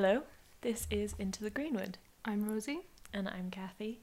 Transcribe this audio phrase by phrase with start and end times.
[0.00, 0.22] Hello,
[0.60, 2.82] this is Into the Greenwood, I'm Rosie.
[3.12, 3.98] and I'm Kathy.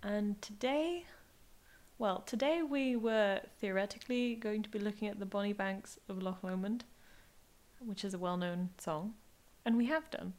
[0.00, 1.06] And today,
[1.98, 6.44] well, today we were theoretically going to be looking at the Bonnie Banks of Loch
[6.44, 6.84] Lomond,
[7.84, 9.14] which is a well known song,
[9.64, 10.34] and we have done.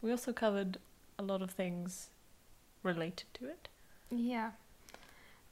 [0.00, 0.78] We also covered
[1.18, 2.08] a lot of things
[2.82, 3.68] related to it.
[4.10, 4.52] Yeah.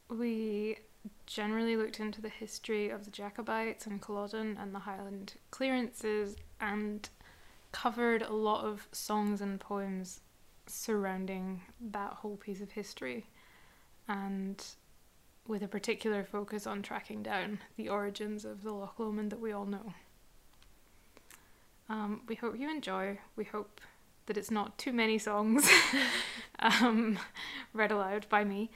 [0.08, 0.78] We
[1.26, 7.10] generally looked into the history of the Jacobites and Culloden and the Highland clearances and
[7.72, 10.20] covered a lot of songs and poems
[10.66, 13.26] surrounding that whole piece of history
[14.08, 14.64] and
[15.46, 19.52] with a particular focus on tracking down the origins of the Loch Lomond that we
[19.52, 19.92] all know.
[21.88, 23.18] Um, we hope you enjoy.
[23.36, 23.80] We hope
[24.26, 25.68] that it's not too many songs
[26.60, 27.18] um,
[27.72, 28.70] read aloud by me.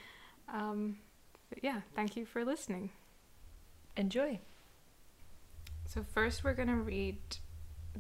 [0.52, 0.98] Um,
[1.48, 2.90] but yeah, thank you for listening.
[3.96, 4.40] Enjoy.
[5.86, 7.18] So, first, we're going to read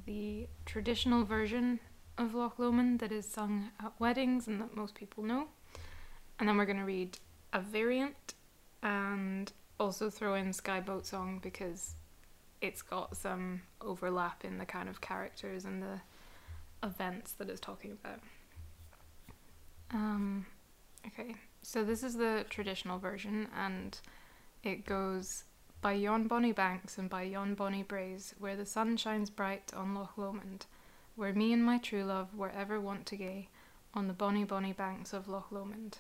[0.04, 1.80] the traditional version
[2.18, 5.48] of Loch Lomond that is sung at weddings and that most people know.
[6.38, 7.18] And then we're going to read
[7.52, 8.34] a variant
[8.82, 11.94] and also throw in Skye Boat Song because
[12.60, 16.00] it's got some overlap in the kind of characters and the
[16.82, 18.20] events that it's talking about.
[19.92, 20.46] Um,
[21.06, 23.98] okay, so this is the traditional version, and
[24.62, 25.44] it goes
[25.86, 29.94] by yon bonny banks and by yon bonny braes, where the sun shines bright on
[29.94, 30.66] Loch Lomond,
[31.14, 33.46] where me and my true love were ever wont to gae,
[33.94, 35.98] on the bonny bonny banks of Loch Lomond.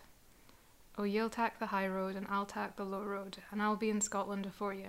[0.98, 3.88] O ye'll tak the high road, and I'll tak the low road, and I'll be
[3.88, 4.88] in Scotland afore ye.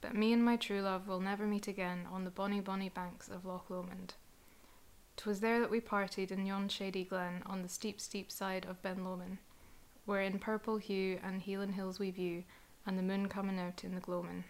[0.00, 3.28] But me and my true love will never meet again on the bonny bonny banks
[3.28, 4.14] of Loch Lomond.
[5.16, 8.82] 'Twas there that we parted in yon shady glen on the steep, steep side of
[8.82, 9.38] Ben Lomond,
[10.04, 12.42] where in purple hue and Heelan hills we view,
[12.86, 14.44] and the moon coming out in the gloamin'.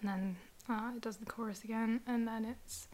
[0.00, 0.36] And then
[0.68, 2.88] uh, it does the chorus again, and then it's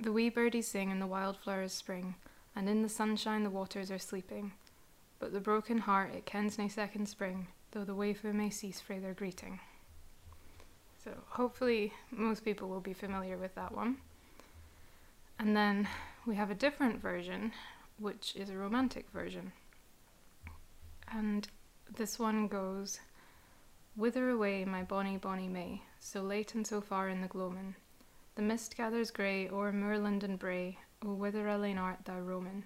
[0.00, 2.14] the wee birdies sing and the wildflowers spring,
[2.54, 4.52] and in the sunshine the waters are sleeping.
[5.18, 8.98] But the broken heart it kens nae second spring, though the wafer may cease frae
[8.98, 9.60] their greeting.
[11.02, 13.96] So hopefully most people will be familiar with that one.
[15.38, 15.88] And then
[16.26, 17.52] we have a different version,
[17.98, 19.52] which is a romantic version.
[21.10, 21.48] And
[21.96, 23.00] this one goes
[23.94, 27.74] Whither away, my bonny, bonny May, so late and so far in the gloamin'?
[28.34, 32.64] The mist gathers grey o'er moorland and brae, O whither alane art thou roamin'?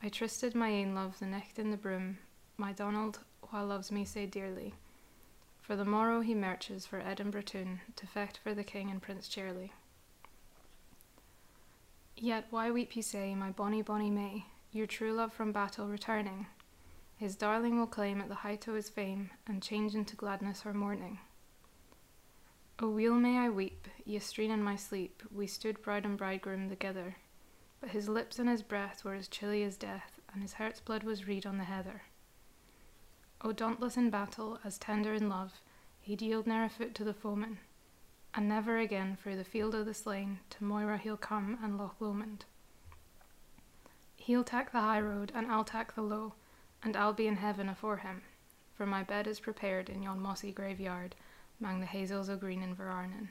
[0.00, 2.18] I trysted my ain love the nicht in the broom,
[2.56, 3.18] my Donald
[3.52, 4.74] wha loves me sae dearly.
[5.60, 9.26] For the morrow he marches for Edinburgh town to fecht for the king and Prince
[9.26, 9.72] Charlie.
[12.16, 16.46] Yet why weep ye say, my bonny bonny May, your true love from battle returning?
[17.16, 20.74] His darling will claim at the height o' his fame, and change into gladness her
[20.74, 21.18] mourning.
[22.78, 27.16] O weel may I weep, yestreen in my sleep, we stood bride and bridegroom together,
[27.80, 31.04] but his lips and his breath were as chilly as death, and his heart's blood
[31.04, 32.02] was reed on the heather.
[33.40, 35.62] O dauntless in battle, as tender in love,
[36.02, 37.58] he'd yield ne'er a foot to the foeman,
[38.34, 41.96] and never again through the field o' the slain to Moira he'll come and Loch
[41.98, 42.44] Lomond.
[44.16, 46.34] He'll tak the high road, and I'll tak the low,
[46.86, 48.22] and I'll be in heaven afore him,
[48.76, 51.16] for my bed is prepared in yon mossy graveyard,
[51.58, 53.26] mang the hazels o' green Inverarnan.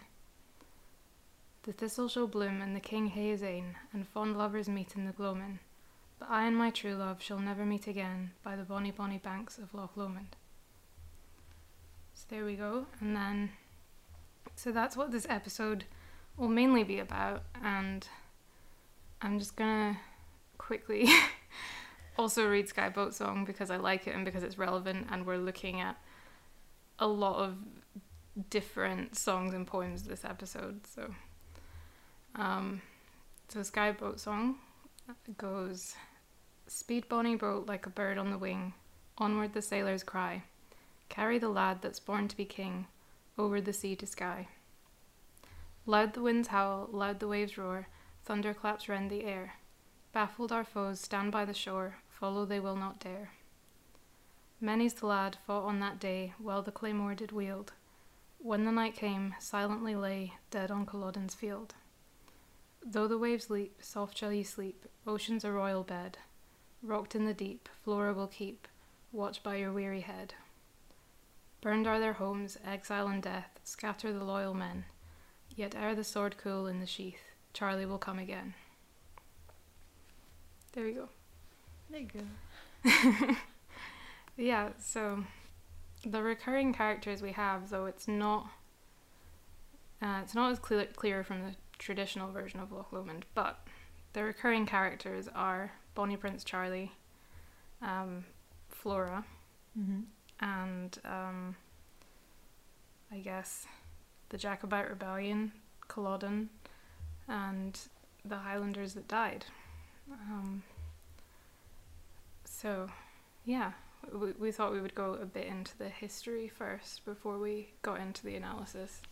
[1.63, 5.05] The thistle shall bloom, and the king hae his ain, and fond lovers meet in
[5.05, 5.59] the gloamin',
[6.19, 9.57] but I and my true love shall never meet again by the bonny bonny banks
[9.57, 10.35] of Loch Lomond.
[12.13, 13.51] So there we go, and then
[14.57, 15.85] so that's what this episode
[16.35, 18.05] will mainly be about, and
[19.22, 19.97] I'm just gonna
[20.58, 21.08] quickly
[22.17, 25.38] also read Skye Boat Song because I like it and because it's relevant, and we're
[25.38, 25.97] looking at
[27.00, 27.58] a lot of
[28.50, 30.85] different songs and poems this episode.
[30.88, 31.14] So,
[32.35, 32.82] um,
[33.47, 34.56] so Skye Boat Song
[35.38, 35.96] goes
[36.67, 38.73] Speed bonny boat like a bird on the wing,
[39.18, 40.44] onward the sailors cry,
[41.09, 42.88] carry the lad that's born to be king,
[43.38, 44.47] over the sea to Skye.
[45.85, 47.88] Loud the winds howl, loud the waves roar,
[48.26, 49.53] thunderclaps rend the air.
[50.11, 53.32] Baffled our foes stand by the shore, follow they will not dare.
[54.62, 57.73] Many's the lad fought on that day, while the claymore did wield.
[58.40, 61.76] When the night came, silently lay, dead on Culloden's field.
[62.85, 66.17] Though the waves leap, soft shall ye sleep, ocean's a royal bed.
[66.82, 68.68] Rocked in the deep, Flora will keep,
[69.11, 70.35] watch by your weary head.
[71.61, 74.85] Burned are their homes, exile and death, scatter the loyal men.
[75.56, 78.53] Yet ere the sword cool in the sheath, Charlie will come again.
[80.73, 81.09] There we go.
[81.90, 83.35] There you go.
[84.37, 85.23] Yeah, so
[86.05, 88.49] the recurring characters we have, though it's not,
[90.02, 93.66] uh, it's not as clear, clear from the traditional version of Loch Lomond, but
[94.11, 96.91] the recurring characters are Bonnie Prince Charlie,
[97.82, 98.26] um,
[98.70, 99.23] Flora,
[99.79, 100.02] Mm-hmm.
[100.46, 101.55] and um,
[103.11, 103.67] I guess
[104.29, 105.53] the Jacobite Rebellion,
[105.87, 106.49] Culloden,
[107.29, 107.79] and
[108.26, 109.46] the Highlanders that died.
[110.11, 110.64] Um,
[112.66, 112.88] so,
[113.46, 113.73] yeah,
[114.12, 118.00] we, we thought we would go a bit into the history first before we got
[118.00, 119.03] into the analysis.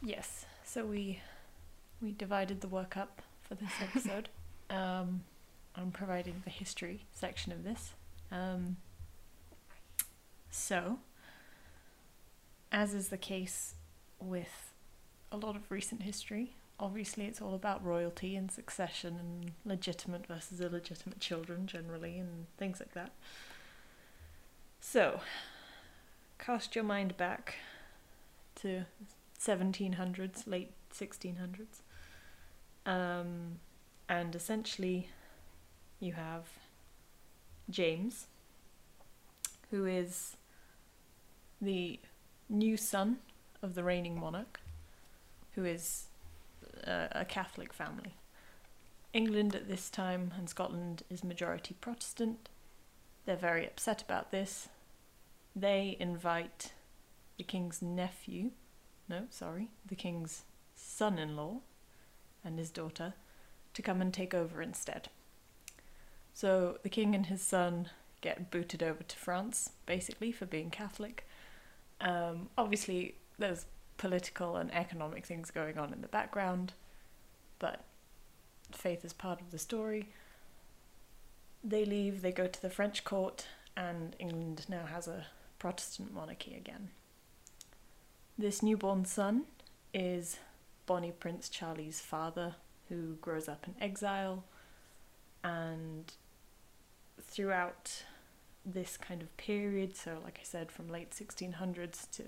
[0.00, 0.46] Yes.
[0.64, 1.18] So we
[2.00, 4.28] we divided the work up for this episode.
[4.70, 5.24] um,
[5.74, 7.94] I'm providing the history section of this.
[8.30, 8.76] Um,
[10.48, 11.00] so,
[12.70, 13.74] as is the case
[14.20, 14.70] with
[15.32, 16.54] a lot of recent history,
[16.84, 22.78] obviously it's all about royalty and succession and legitimate versus illegitimate children generally and things
[22.78, 23.10] like that.
[24.80, 25.20] So,
[26.38, 27.54] cast your mind back
[28.56, 28.84] to
[29.40, 31.80] 1700s, late 1600s.
[32.84, 33.60] Um,
[34.06, 35.08] and essentially,
[36.00, 36.50] you have
[37.70, 38.26] James,
[39.70, 40.36] who is
[41.62, 41.98] the
[42.50, 43.20] new son
[43.62, 44.60] of the reigning monarch,
[45.54, 46.08] who is
[46.84, 48.14] a, Catholic family.
[49.12, 52.48] England at this time and Scotland is majority Protestant.
[53.26, 54.68] They're very upset about this.
[55.54, 56.72] They invite
[57.38, 58.50] the king's nephew,
[59.08, 60.44] no, sorry, the king's
[60.74, 61.60] son in law
[62.44, 63.14] and his daughter
[63.72, 65.08] to come and take over instead.
[66.32, 67.88] So the king and his son
[68.20, 71.28] get booted over to France, basically, for being Catholic.
[72.00, 76.72] Um, obviously, there's political and economic things going on in the background,
[77.58, 77.84] but
[78.72, 80.08] faith is part of the story.
[81.62, 83.46] They leave, they go to the French court,
[83.76, 85.26] and England now has a
[85.58, 86.90] Protestant monarchy again.
[88.36, 89.44] This newborn son
[89.92, 90.38] is
[90.86, 92.56] Bonnie Prince Charlie's father,
[92.88, 94.44] who grows up in exile,
[95.42, 96.12] and
[97.20, 98.04] throughout
[98.66, 102.22] this kind of period, so like I said, from late 1600s to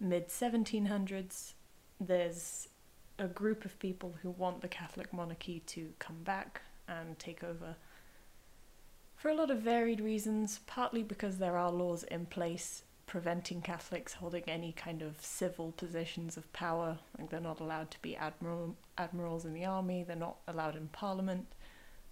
[0.00, 1.52] mid 1700s,
[2.00, 2.68] there's
[3.18, 7.76] a group of people who want the Catholic monarchy to come back and take over
[9.20, 14.14] for a lot of varied reasons, partly because there are laws in place preventing Catholics
[14.14, 16.96] holding any kind of civil positions of power.
[17.18, 20.88] Like they're not allowed to be admiral admirals in the army, they're not allowed in
[20.88, 21.48] parliament,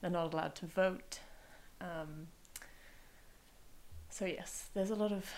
[0.03, 1.21] they're not allowed to vote.
[1.81, 2.27] Um,
[4.11, 5.33] so yes, there's a lot of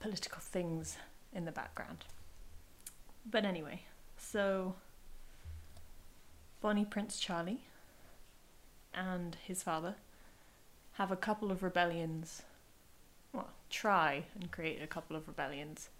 [0.00, 0.96] political things
[1.36, 2.04] in the background.
[3.30, 3.82] But anyway,
[4.16, 4.74] so
[6.60, 7.60] Bonnie Prince Charlie
[8.94, 9.96] and his father
[10.94, 12.42] have a couple of rebellions,
[13.32, 15.90] well, try and create a couple of rebellions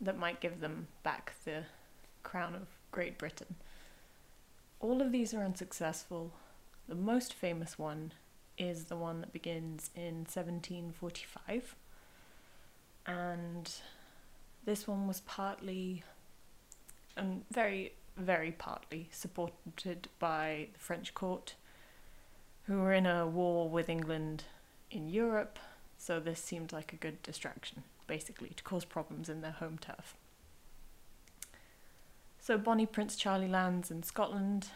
[0.00, 1.64] that might give them back the
[2.22, 3.56] crown of Great Britain.
[4.78, 6.30] All of these are unsuccessful.
[6.88, 8.12] The most famous one
[8.56, 11.74] is the one that begins in 1745.
[13.06, 13.70] And
[14.68, 16.02] this one was partly,
[17.16, 21.54] and very, very partly, supported by the French court
[22.64, 24.44] who were in a war with England
[24.90, 25.58] in Europe,
[25.96, 30.14] so this seemed like a good distraction, basically, to cause problems in their home turf.
[32.38, 34.68] So Bonnie Prince Charlie lands in Scotland.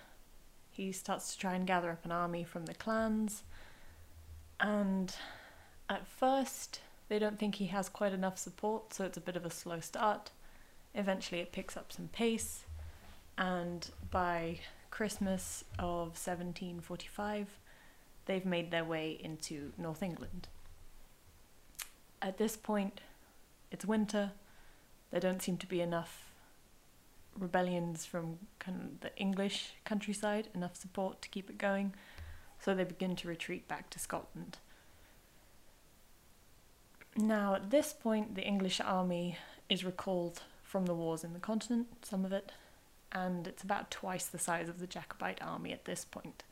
[0.71, 3.43] He starts to try and gather up an army from the clans,
[4.59, 5.15] and
[5.91, 6.81] at first
[7.13, 9.81] they don't think he has quite enough support, so it's a bit of a slow
[9.81, 10.31] start.
[10.95, 12.65] Eventually, it picks up some pace,
[13.37, 17.59] and by Christmas of 1745,
[18.25, 20.49] they've made their way into North England.
[22.23, 23.03] At this point,
[23.71, 24.33] it's winter.
[25.11, 26.33] There don't seem to be enough
[27.39, 31.93] rebellions from kind of the English countryside, enough support to keep it going,
[32.59, 34.57] so they begin to retreat back to Scotland.
[37.17, 39.39] Now, at this point, the English army
[39.69, 42.51] is recalled from the wars in the continent, some of it,
[43.13, 46.43] and it's about twice the size of the Jacobite army at this point.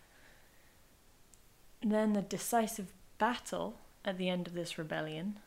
[1.83, 5.38] Then the decisive battle at the end of this rebellion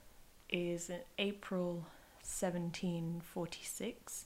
[0.49, 1.85] is in April
[2.23, 4.25] 1746,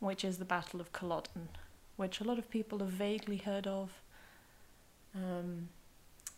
[0.00, 1.48] which is the Battle of Culloden,
[1.96, 4.02] which a lot of people have vaguely heard of,
[5.14, 5.68] um,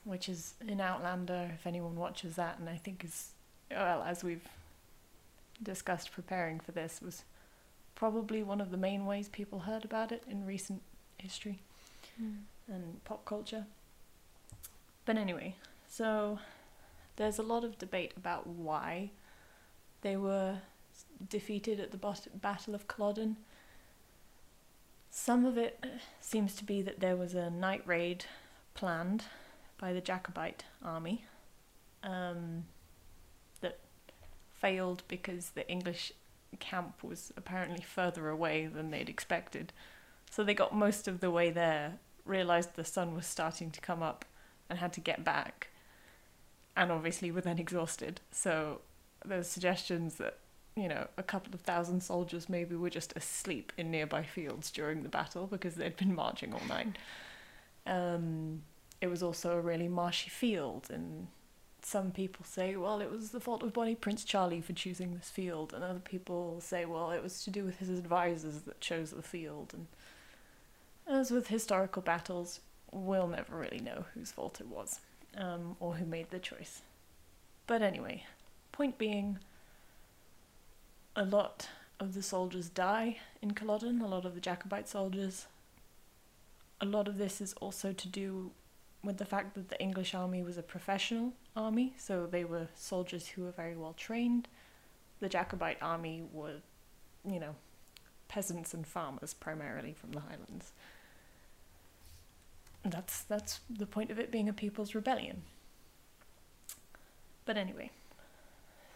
[0.05, 3.33] which is in Outlander, if anyone watches that, and I think is,
[3.71, 4.47] well, as we've
[5.63, 7.23] discussed preparing for this, was
[7.95, 10.83] probably one of the main ways people heard about it in recent
[11.19, 11.59] history
[12.21, 12.39] Mm.
[12.69, 13.67] and pop culture.
[15.05, 15.55] But anyway,
[15.89, 16.39] so
[17.17, 19.11] there's a lot of debate about why
[20.03, 20.59] they were
[21.29, 23.37] defeated at the bot- Battle of Culloden.
[25.11, 25.83] Some of it
[26.21, 28.25] seems to be that there was a night raid
[28.75, 29.25] planned
[29.79, 31.25] by the Jacobite army
[32.03, 32.65] um,
[34.61, 36.13] failed because the English
[36.59, 39.73] camp was apparently further away than they'd expected.
[40.31, 44.03] So they got most of the way there, realized the sun was starting to come
[44.03, 44.25] up,
[44.69, 45.69] and had to get back.
[46.77, 48.21] And obviously were then exhausted.
[48.31, 48.81] So
[49.25, 50.39] there's suggestions that,
[50.77, 55.03] you know, a couple of thousand soldiers maybe were just asleep in nearby fields during
[55.03, 56.97] the battle because they'd been marching all night.
[57.87, 58.63] Um,
[59.01, 61.27] it was also a really marshy field, and
[61.85, 65.31] some people say, well, it was the fault of Bonnie Prince Charlie for choosing this
[65.31, 69.11] field, and other people say, well, it was to do with his advisors that chose
[69.11, 69.75] the field.
[69.75, 69.87] And
[71.07, 72.61] as with historical battles,
[72.93, 75.01] we'll never really know whose fault it was,
[75.37, 76.83] um, or who made the choice.
[77.67, 78.25] But anyway,
[78.73, 79.39] point being,
[81.15, 81.69] a lot
[81.99, 85.47] of the soldiers die in Culloden, a lot of the Jacobite soldiers.
[86.81, 88.53] A lot of this is also to do
[89.03, 93.29] with the fact that the English army was a professional army, so they were soldiers
[93.29, 94.49] who were very well trained.
[95.21, 96.57] The Jacobite army were,
[97.27, 97.55] you know,
[98.29, 100.73] peasants and farmers primarily from the Highlands.
[102.85, 105.43] And that's that's the point of it being a people's rebellion.
[107.45, 107.91] But anyway,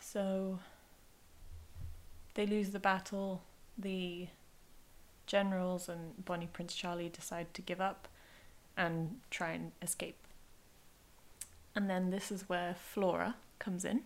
[0.00, 0.60] so
[2.34, 3.42] they lose the battle.
[3.76, 4.28] The
[5.26, 8.08] generals and Bonnie Prince Charlie decide to give up
[8.76, 10.18] and try and escape.
[11.74, 14.02] And then this is where Flora comes in.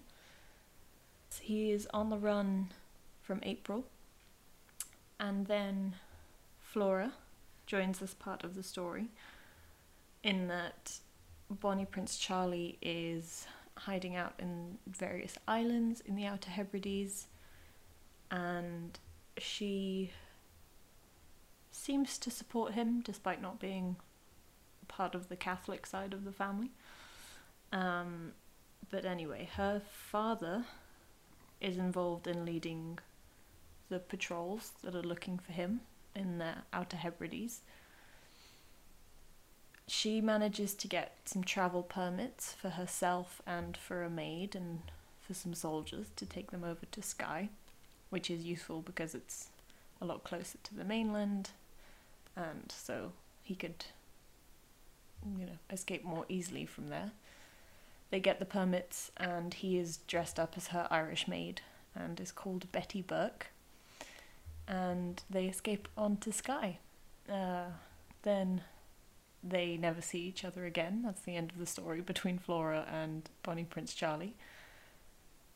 [1.30, 2.68] So he is on the run
[3.22, 3.84] from April,
[5.20, 5.96] and then
[6.62, 7.12] Flora
[7.66, 9.08] joins this part of the story
[10.22, 10.98] in that
[11.50, 13.46] Bonnie Prince Charlie is
[13.76, 17.26] hiding out in various islands in the Outer Hebrides,
[18.30, 18.98] and
[19.36, 20.10] she
[21.70, 23.96] seems to support him despite not being
[24.98, 26.70] part of the Catholic side of the family.
[27.72, 28.32] Um,
[28.90, 30.64] but anyway, her father
[31.60, 32.98] is involved in leading
[33.88, 35.80] the patrols that are looking for him
[36.16, 37.60] in the Outer Hebrides.
[39.86, 44.80] She manages to get some travel permits for herself and for a maid and
[45.20, 47.50] for some soldiers to take them over to Skye,
[48.10, 49.48] which is useful because it's
[50.00, 51.50] a lot closer to the mainland,
[52.36, 53.12] and so
[53.42, 53.84] he could
[55.38, 57.12] you know, escape more easily from there.
[58.10, 61.60] They get the permits, and he is dressed up as her Irish maid
[61.94, 63.48] and is called Betty Burke.
[64.66, 66.78] And they escape onto Skye.
[67.30, 67.66] Uh,
[68.22, 68.62] then
[69.42, 71.02] they never see each other again.
[71.04, 74.34] That's the end of the story between Flora and Bonnie Prince Charlie.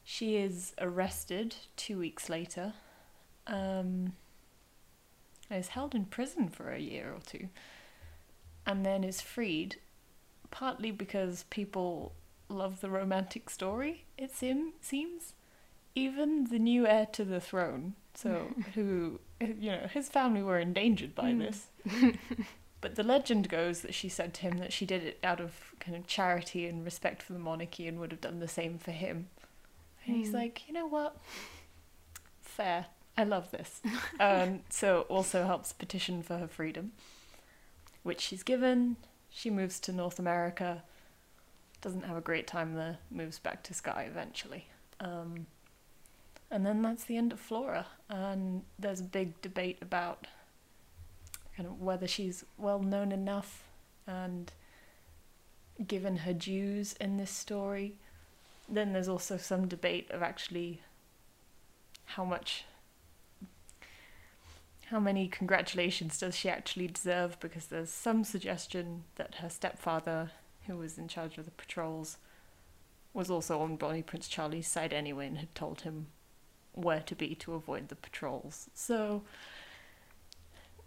[0.04, 2.74] She is arrested two weeks later
[3.46, 4.14] um,
[5.50, 7.48] is held in prison for a year or two
[8.66, 9.76] and then is freed,
[10.50, 12.12] partly because people
[12.48, 15.34] love the romantic story, it sim- seems.
[15.94, 21.14] Even the new heir to the throne, so who, you know, his family were endangered
[21.14, 21.38] by Mm.
[21.38, 21.66] this.
[22.80, 25.72] But the legend goes that she said to him that she did it out of
[25.78, 28.90] kind of charity and respect for the monarchy and would have done the same for
[28.90, 29.28] him.
[30.04, 30.34] And he's Mm.
[30.34, 31.16] like, you know what?
[32.40, 32.86] Fair.
[33.16, 33.80] I love this.
[34.18, 36.90] um, so also helps petition for her freedom,
[38.02, 38.96] which she's given.
[39.30, 40.82] She moves to North America.
[41.80, 42.98] Doesn't have a great time there.
[43.10, 44.66] Moves back to Skye eventually.
[45.00, 45.46] Um,
[46.50, 47.86] and then that's the end of Flora.
[48.08, 50.26] And there's a big debate about
[51.56, 53.64] kind of whether she's well known enough
[54.06, 54.52] and
[55.86, 57.94] given her dues in this story.
[58.68, 60.82] Then there's also some debate of actually
[62.04, 62.64] how much
[64.92, 70.30] how many congratulations does she actually deserve because there's some suggestion that her stepfather
[70.66, 72.18] who was in charge of the patrols
[73.14, 76.08] was also on Bonnie Prince Charlie's side anyway and had told him
[76.72, 78.68] where to be to avoid the patrols.
[78.74, 79.22] So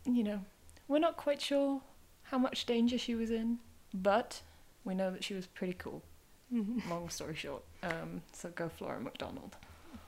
[0.05, 0.41] you know,
[0.87, 1.81] we're not quite sure
[2.25, 3.57] how much danger she was in,
[3.91, 4.43] but
[4.83, 6.03] we know that she was pretty cool.
[6.91, 7.63] Long story short.
[7.81, 9.55] Um, so go Flora MacDonald.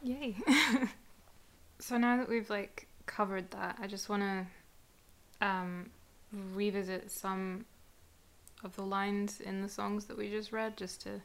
[0.04, 0.36] Yay.
[1.80, 5.90] so now that we've like covered that, I just want to um,
[6.54, 7.66] revisit some
[8.64, 11.22] of the lines in the songs that we just read, just to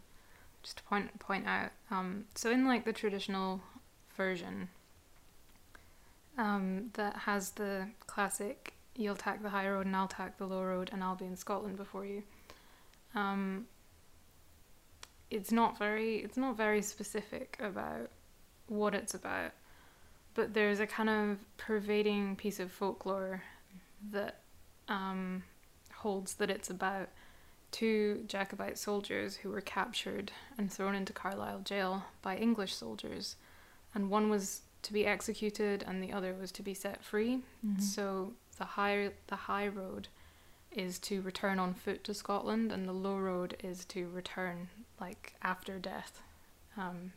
[0.62, 1.70] just to point point out.
[1.90, 3.60] Um, so in like the traditional
[4.16, 4.68] version,
[6.38, 10.62] um, that has the classic "You'll tack the high road and I'll tack the low
[10.62, 12.22] road, and I'll be in Scotland before you."
[13.14, 13.66] Um,
[15.30, 18.10] it's not very it's not very specific about
[18.68, 19.52] what it's about,
[20.34, 23.42] but there's a kind of pervading piece of folklore
[24.10, 24.40] that
[24.88, 25.42] um,
[25.96, 27.08] holds that it's about
[27.70, 33.36] two Jacobite soldiers who were captured and thrown into Carlisle jail by English soldiers,
[33.94, 37.42] and one was to be executed and the other was to be set free.
[37.64, 37.80] Mhm.
[37.80, 40.08] So the high the high road
[40.72, 44.68] is to return on foot to Scotland, and the low road is to return
[45.00, 46.22] like after death.
[46.76, 47.12] Um,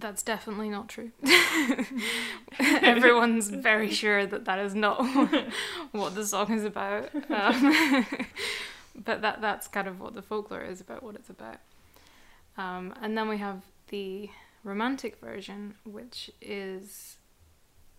[0.00, 1.12] that's definitely not true.
[2.58, 5.04] Everyone's very sure that that is not
[5.92, 7.10] what the song is about.
[7.30, 8.06] Um,
[8.94, 11.58] but that that's kind of what the folklore is about, what it's about.
[12.56, 14.30] Um, and then we have the
[14.64, 17.16] romantic version, which is,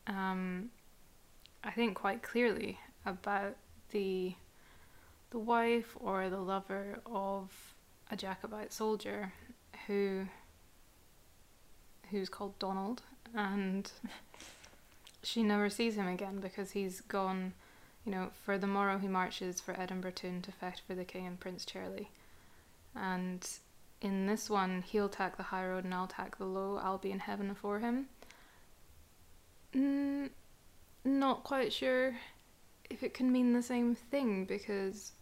[0.07, 0.69] um,
[1.63, 3.55] I think, quite clearly about
[3.91, 4.35] the
[5.31, 7.73] the wife or the lover of
[8.11, 9.31] a Jacobite soldier
[9.87, 10.27] who
[12.11, 13.01] who's called Donald
[13.35, 13.91] and
[15.23, 17.53] she never sees him again because he's gone
[18.05, 21.39] you know for the morrow he marches for Edinburgh to fecht for the king and
[21.39, 22.09] Prince Charlie.
[22.95, 23.47] And
[24.01, 26.79] in this one he'll tack the high road and I'll tack the low.
[26.81, 28.07] I'll be in heaven for him.
[29.75, 30.29] Mm,
[31.05, 32.15] not quite sure
[32.89, 35.13] if it can mean the same thing because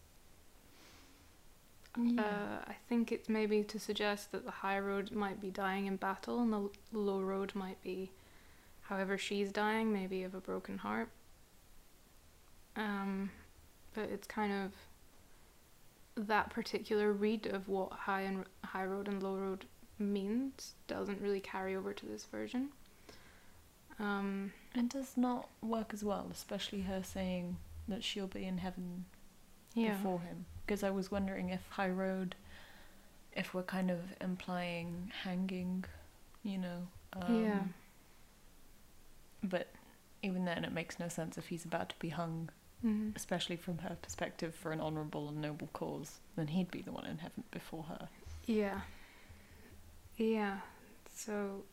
[2.01, 2.21] Yeah.
[2.21, 5.97] uh, I think it's maybe to suggest that the high road might be dying in
[5.97, 8.11] battle and the low road might be
[8.83, 11.09] however she's dying, maybe of a broken heart.
[12.75, 13.31] Um,
[13.93, 19.35] but it's kind of that particular read of what high and high road and low
[19.35, 19.65] road
[19.97, 22.69] means doesn't really carry over to this version.
[23.99, 29.05] Um, It does not work as well, especially her saying that she'll be in heaven
[29.73, 29.93] yeah.
[29.93, 30.45] before him.
[30.69, 32.35] Because I was wondering if High Road,
[33.33, 35.83] if we're kind of implying hanging,
[36.43, 36.87] you know.
[37.13, 37.63] Um, Yeah.
[39.41, 39.69] But
[40.21, 42.49] even then, it makes no sense if he's about to be hung,
[42.85, 43.15] Mhm.
[43.15, 46.19] especially from her perspective, for an honourable and noble cause.
[46.35, 48.07] Then he'd be the one in heaven before her.
[48.45, 48.81] Yeah.
[50.17, 50.59] Yeah.
[51.15, 51.63] So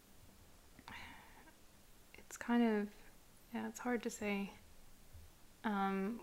[2.17, 2.89] it's kind of
[3.53, 4.53] yeah, it's hard to say.
[5.65, 6.19] Um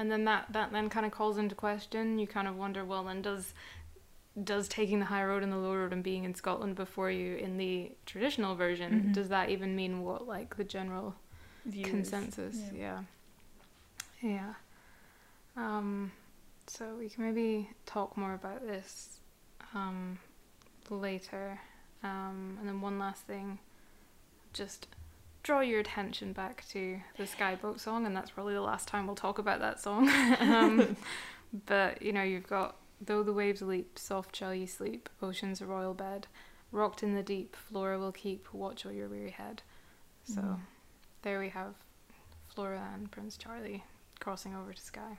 [0.00, 2.18] and then that that then kind of calls into question.
[2.18, 3.52] You kind of wonder, well then does
[4.42, 7.36] does taking the high road and the low road and being in Scotland before you
[7.36, 9.12] in the traditional version, Mhm.
[9.12, 11.14] does that even mean what like the general
[11.66, 11.86] Views.
[11.90, 12.56] consensus.
[12.72, 13.02] Yeah.
[14.22, 14.54] Yeah.
[15.56, 16.12] Um,
[16.66, 19.18] so we can maybe talk more about this
[19.74, 20.18] um,
[20.88, 21.60] later.
[22.02, 23.58] Um, and then one last thing,
[24.54, 24.86] just
[25.42, 29.06] draw your attention back to the Skye Boat song, and that's probably the last time
[29.06, 30.08] we'll talk about that song.
[30.40, 30.96] um,
[31.66, 35.66] but you know, you've got though the waves leap, soft shall ye sleep, ocean's a
[35.66, 36.26] royal bed,
[36.70, 39.62] rocked in the deep, Flora will keep watch o'er your weary head.
[40.24, 40.60] So Mhm.
[41.22, 41.74] there we have
[42.48, 43.84] Flora and Prince Charlie
[44.20, 45.18] crossing over to Skye.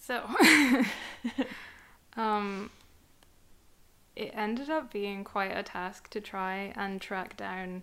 [0.00, 0.28] So,
[2.16, 2.70] um,
[4.16, 7.82] it ended up being quite a task to try and track down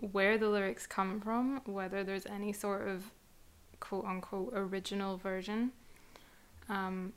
[0.00, 3.10] where the lyrics come from, whether there's any sort of
[3.80, 5.72] quote unquote original version,
[6.68, 7.12] um,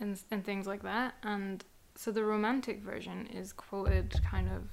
[0.00, 1.14] and and things like that.
[1.22, 1.64] And
[1.94, 4.68] so the romantic version is quoted kind of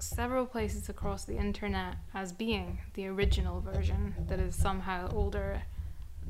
[0.00, 5.62] several places across the internet as being the original version that is somehow older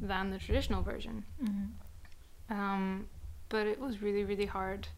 [0.00, 1.24] than the traditional version.
[1.42, 1.70] Mhm.
[2.50, 3.08] Um,
[3.48, 4.88] but it was really, really hard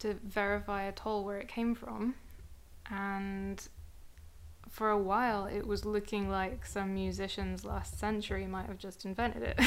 [0.00, 2.14] to verify at all where it came from.
[2.90, 3.66] And
[4.70, 9.42] for a while, it was looking like some musicians last century might have just invented
[9.42, 9.60] it.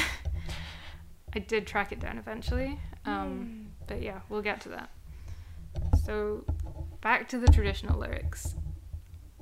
[1.35, 2.79] I did track it down eventually.
[3.05, 4.89] Um, but yeah, we'll get to that.
[6.05, 6.45] So,
[7.01, 8.55] back to the traditional lyrics.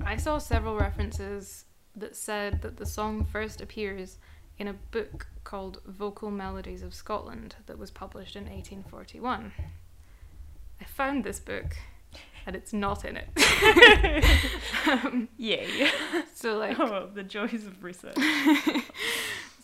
[0.03, 4.17] I saw several references that said that the song first appears
[4.57, 9.51] in a book called Vocal Melodies of Scotland that was published in 1841.
[10.79, 11.77] I found this book
[12.45, 14.25] and it's not in it.
[14.87, 15.89] um, Yay.
[16.33, 18.17] so, like, oh, the joys of research.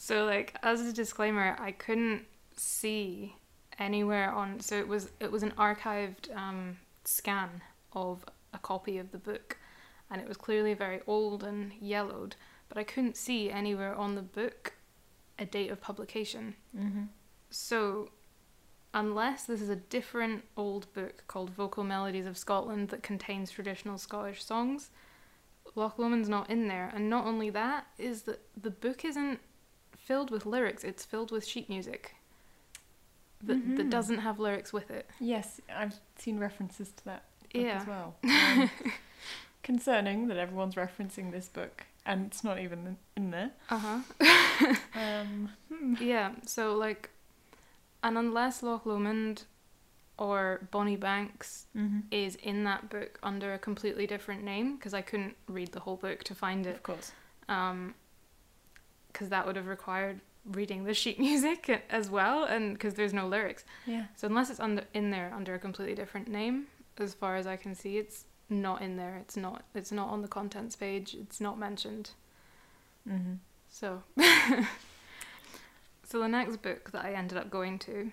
[0.07, 3.35] So like as a disclaimer, I couldn't see
[3.77, 7.61] anywhere on so it was it was an archived um, scan
[7.91, 9.57] of a copy of the book
[10.09, 12.37] and it was clearly very old and yellowed,
[12.69, 14.75] but I couldn't see anywhere on the book
[15.37, 16.55] a date of publication.
[16.73, 17.03] Mm-hmm.
[17.49, 18.07] So
[18.93, 23.97] unless this is a different old book called Vocal Melodies of Scotland that contains traditional
[23.97, 24.89] Scottish songs,
[25.76, 26.91] Loch Lomond's not in there.
[26.95, 29.39] And not only that, is that the book isn't
[29.95, 32.15] filled with lyrics, it's filled with sheet music
[33.43, 33.89] that, that Mhm.
[33.91, 35.10] doesn't have lyrics with it.
[35.19, 37.23] Yes, I've seen references to that
[37.54, 37.82] book Yeah.
[37.82, 38.15] as well.
[38.23, 38.69] Um,
[39.63, 43.52] concerning that everyone's referencing this book and it's not even in there.
[43.69, 44.76] Uh huh.
[44.95, 45.95] Um, hmm.
[46.00, 46.32] yeah.
[46.45, 47.10] So like,
[48.08, 49.43] and unless Loch Lomond
[50.17, 52.04] or Bonnie Banks Mhm.
[52.10, 55.98] is in that book under a completely different name, because I couldn't read the whole
[55.98, 57.12] book to find it, Of course.
[57.50, 57.93] um,
[59.12, 63.28] because that would have required reading the sheet music as well, and because there's no
[63.28, 63.63] lyrics.
[63.86, 64.06] Yeah.
[64.15, 66.67] So unless it's under in there under a completely different name,
[66.98, 69.17] as far as I can see, it's not in there.
[69.17, 69.65] It's not.
[69.76, 71.13] It's not on the contents page.
[71.13, 72.12] It's not mentioned.
[73.08, 73.34] Mm-hmm.
[73.70, 74.02] So,
[76.08, 78.12] so the next book that I ended up going to,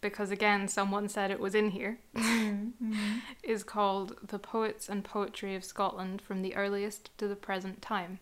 [0.00, 3.18] because again someone said it was in here, Mm-hmm.
[3.42, 8.18] is called "The Poets and Poetry of Scotland from the Earliest to the Present Time,"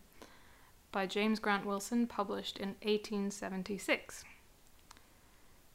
[0.92, 4.24] by James Grant Wilson, published in 1876.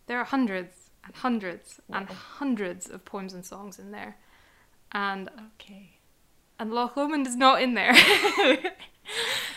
[0.07, 4.17] There are hundreds and hundreds and hundreds of poems and songs in there,
[4.91, 5.97] and Okay.
[6.59, 7.93] and Loch Lomond is not in there.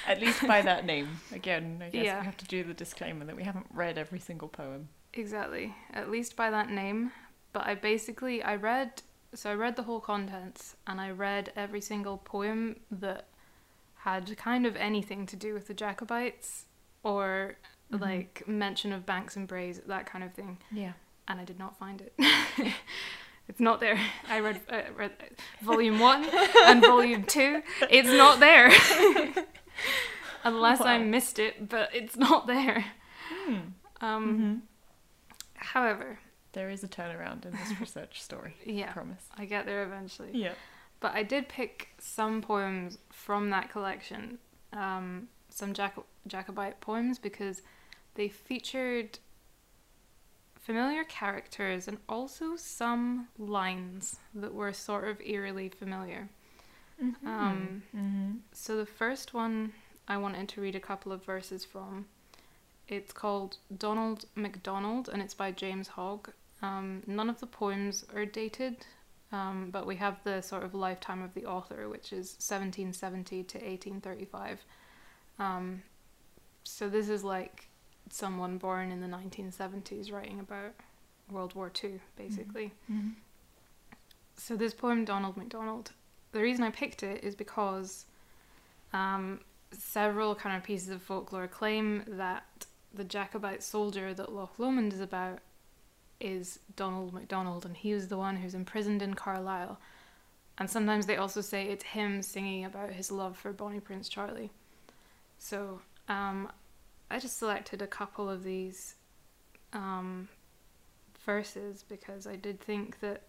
[0.06, 1.20] At least by that name.
[1.32, 2.18] Again, I guess Yeah.
[2.20, 4.88] we have to do the disclaimer that we haven't read every single poem.
[5.14, 5.74] Exactly.
[5.92, 7.12] At least by that name.
[7.52, 9.02] But I basically I read
[9.34, 13.28] so I read the whole contents and I read every single poem that
[13.96, 16.66] had kind of anything to do with the Jacobites
[17.02, 17.56] or
[17.90, 18.00] Mhm.
[18.00, 20.58] like mention of Banks and Brays, that kind of thing.
[20.70, 20.92] Yeah.
[21.28, 22.12] And I did not find it.
[23.48, 23.98] it's not there.
[24.28, 25.12] I read, uh, read
[25.62, 26.24] volume one
[26.66, 27.62] and volume two.
[27.90, 28.70] It's not there.
[30.44, 32.84] Unless I missed it, but it's not there.
[33.30, 33.54] Hmm.
[34.00, 34.54] Um, Mm-hmm.
[35.54, 36.18] However,
[36.52, 38.54] There is a turnaround in this research story.
[38.66, 39.24] I yeah, promise.
[39.36, 40.30] I get there eventually.
[40.34, 40.52] Yeah.
[41.00, 44.38] But I did pick some poems from that collection,
[44.72, 47.62] um, some Jac- Jacobite poems, because
[48.14, 49.18] they featured
[50.60, 56.28] familiar characters and also some lines that were sort of eerily familiar.
[57.02, 58.30] Um, mm-hmm.
[58.52, 59.72] So the first one
[60.08, 62.06] I wanted to read a couple of verses from.
[62.88, 66.30] It's called Donald MacDonald and it's by James Hogg.
[66.62, 68.76] Um, none of the poems are dated,
[69.32, 73.58] um, but we have the sort of lifetime of the author, which is 1770 to
[73.58, 74.60] 1835.
[75.38, 75.82] Um,
[76.64, 77.68] so this is like
[78.10, 80.74] someone born in the 1970s writing about
[81.30, 82.72] World War II, basically.
[82.90, 83.10] Mm-hmm.
[84.36, 85.92] So this poem, Donald MacDonald,
[86.32, 88.06] the reason I picked it is because
[88.92, 89.40] um,
[89.70, 95.00] several kind of pieces of folklore claim that the Jacobite soldier that Loch Lomond is
[95.00, 95.38] about
[96.20, 99.78] is Donald MacDonald, and he was the one who's imprisoned in Carlisle.
[100.58, 104.50] And sometimes they also say it's him singing about his love for Bonnie Prince Charlie.
[105.38, 106.50] So um,
[107.10, 108.94] I just selected a couple of these
[109.72, 110.28] um,
[111.24, 113.22] verses because I did think that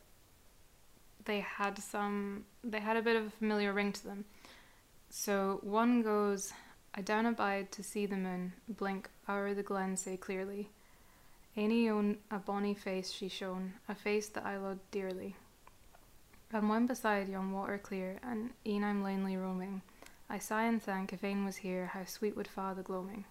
[1.25, 4.25] they had some they had a bit of a familiar ring to them.
[5.09, 6.53] So one goes,
[6.95, 10.69] I down abide to see the moon blink o'er the glen sae clearly.
[11.55, 15.35] Any own a bonny face she shone, a face that I loved dearly.
[16.51, 19.81] And when beside yon water clear, and e'en I'm lanely roaming,
[20.29, 23.25] I sigh and thank if ane was here, how sweet would fa the gloaming.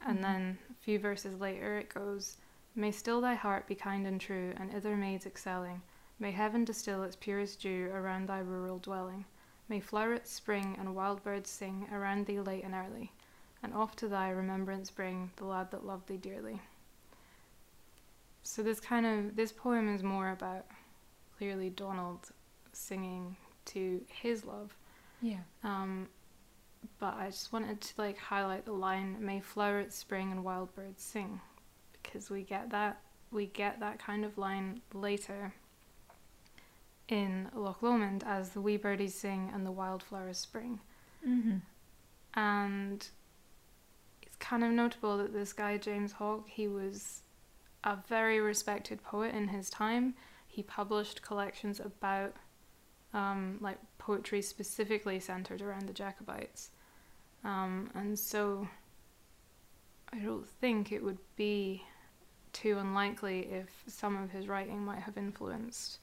[0.00, 0.22] And Mhm.
[0.22, 2.36] then a few verses later it goes,
[2.74, 5.80] May still thy heart be kind and true, and other maids excelling.
[6.18, 9.26] May heaven distill its purest dew around thy rural dwelling.
[9.68, 13.12] May flowrets spring and wild birds sing around thee late and early,
[13.62, 16.60] and oft to thy remembrance bring the lad that loved thee dearly.
[18.42, 20.66] So this kind of this poem is more about
[21.36, 22.30] clearly Donald
[22.72, 24.74] singing to his love.
[25.20, 25.40] Yeah.
[25.64, 26.08] Um,
[26.98, 31.02] but I just wanted to like highlight the line "May flowrets spring and wild birds
[31.02, 31.40] sing,"
[31.92, 33.00] because we get that
[33.32, 35.52] we get that kind of line later
[37.08, 40.80] in Loch Lomond as the wee birdies sing and the wildflowers spring.
[41.26, 41.58] Mm-hmm.
[42.34, 43.08] And
[44.22, 47.22] it's kind of notable that this guy James Hogg, he was
[47.84, 50.14] a very respected poet in his time.
[50.46, 52.34] He published collections about
[53.14, 56.70] um, like poetry specifically centered around the Jacobites.
[57.44, 58.68] Um, and so
[60.12, 61.82] I don't think it would be
[62.52, 65.98] too unlikely if some of his writing might have influenced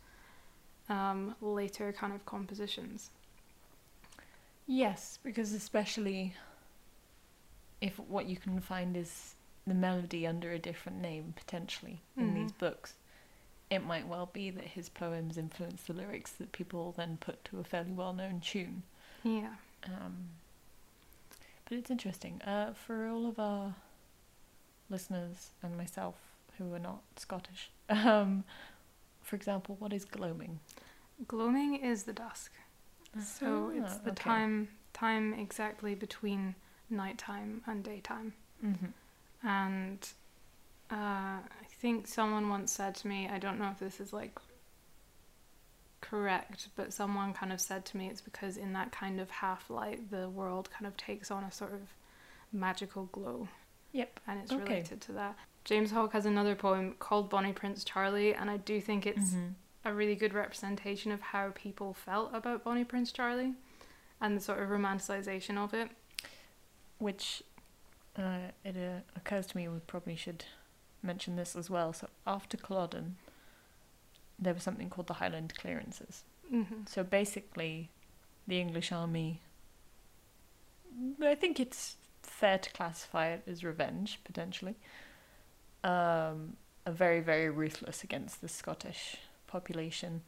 [0.89, 3.09] um, later kind of compositions.
[4.67, 6.33] Yes, because especially
[7.81, 9.35] if what you can find is
[9.67, 12.35] the melody under a different name potentially in Mhm.
[12.35, 12.93] these books,
[13.69, 17.59] it might well be that his poems influence the lyrics that people then put to
[17.59, 18.83] a fairly well-known tune.
[19.23, 19.55] Yeah.
[19.83, 20.29] Um,
[21.65, 22.41] but it's interesting.
[22.43, 23.75] Uh, for all of our
[24.89, 26.15] listeners and myself
[26.57, 28.43] who are not Scottish, um,
[29.23, 30.59] for example, what is gloaming?
[31.27, 32.51] Gloaming is the dusk.
[33.21, 34.23] So it's Ah, the okay.
[34.23, 36.55] time time exactly between
[36.89, 38.33] nighttime and daytime.
[38.63, 39.47] Mm-hmm.
[39.47, 40.07] And
[40.91, 44.37] uh, I think someone once said to me, I don't know if this is like
[46.01, 49.69] correct, but someone kind of said to me it's because in that kind of half
[49.69, 51.81] light, the world kind of takes on a sort of
[52.51, 53.47] magical glow.
[53.93, 54.19] Yep.
[54.27, 54.63] And it's Okay.
[54.63, 55.35] related to that.
[55.65, 59.47] James Hogg has another poem called Bonnie Prince Charlie, and I do think it's Mm-hmm.
[59.85, 63.53] a really good representation of how people felt about Bonnie Prince Charlie
[64.21, 65.89] and the sort of romanticization of it.
[66.99, 67.43] Which
[68.17, 70.45] uh, it uh, occurs to me we probably should
[71.01, 71.91] mention this as well.
[71.93, 73.15] So after Culloden,
[74.39, 76.23] there was something called the Highland Clearances.
[76.53, 76.83] Mm-hmm.
[76.85, 77.89] So basically,
[78.47, 79.41] the English army.
[81.21, 84.75] I think it's fair to classify it as revenge, potentially.
[85.83, 89.17] Um, are very, very ruthless against the Scottish
[89.47, 90.21] population.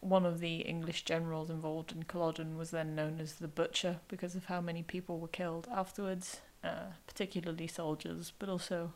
[0.00, 4.36] One of the English generals involved in Culloden was then known as the Butcher because
[4.36, 8.92] of how many people were killed afterwards, uh, particularly soldiers, but also.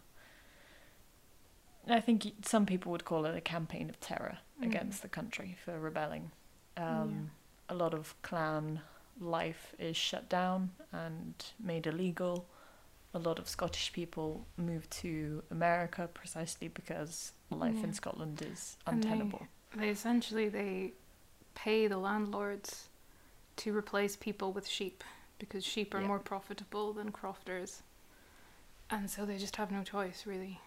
[1.88, 4.66] I think some people would call it a campaign of terror Mm.
[4.66, 6.30] against the country for rebelling.
[6.76, 7.30] Um,
[7.68, 8.82] A lot of clan
[9.18, 12.46] life is shut down and made illegal.
[13.14, 17.84] A lot of Scottish people move to America precisely because life Yeah.
[17.84, 19.46] in Scotland is And they- untenable.
[19.74, 20.92] They essentially they
[21.54, 22.88] pay the landlords
[23.56, 25.04] to replace people with sheep
[25.38, 26.06] because sheep are Yeah.
[26.06, 27.82] more profitable than crofters.
[28.88, 30.60] And so they just have no choice really.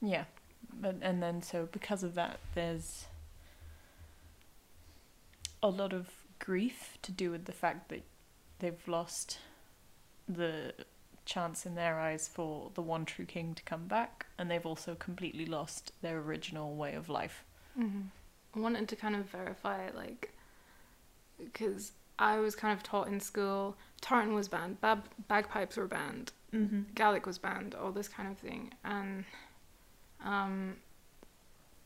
[0.00, 0.24] Yeah,
[0.72, 3.06] but and then so because of that, there's
[5.62, 8.02] a lot of grief to do with the fact that
[8.58, 9.38] they've lost
[10.28, 10.74] the
[11.24, 14.94] chance in their eyes for the one true king to come back, and they've also
[14.94, 17.44] completely lost their original way of life.
[17.78, 18.02] Mm-hmm.
[18.54, 20.32] I wanted to kind of verify like,
[21.38, 26.32] because I was kind of taught in school, tartan was banned, bab- bagpipes were banned,
[26.54, 26.82] Mm-hmm.
[26.94, 29.24] Gaelic was banned, all this kind of thing, and
[30.22, 30.76] um,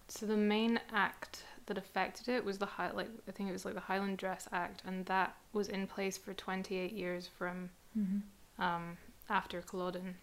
[0.09, 3.65] so the main act that affected it was the high, like I think it was
[3.65, 7.71] like the Highland Dress Act, and that was in place for twenty eight years from
[7.97, 8.63] Mm-hmm.
[8.63, 8.97] um,
[9.29, 10.17] after Culloden.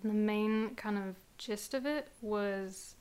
[0.00, 2.94] And the main kind of gist of it was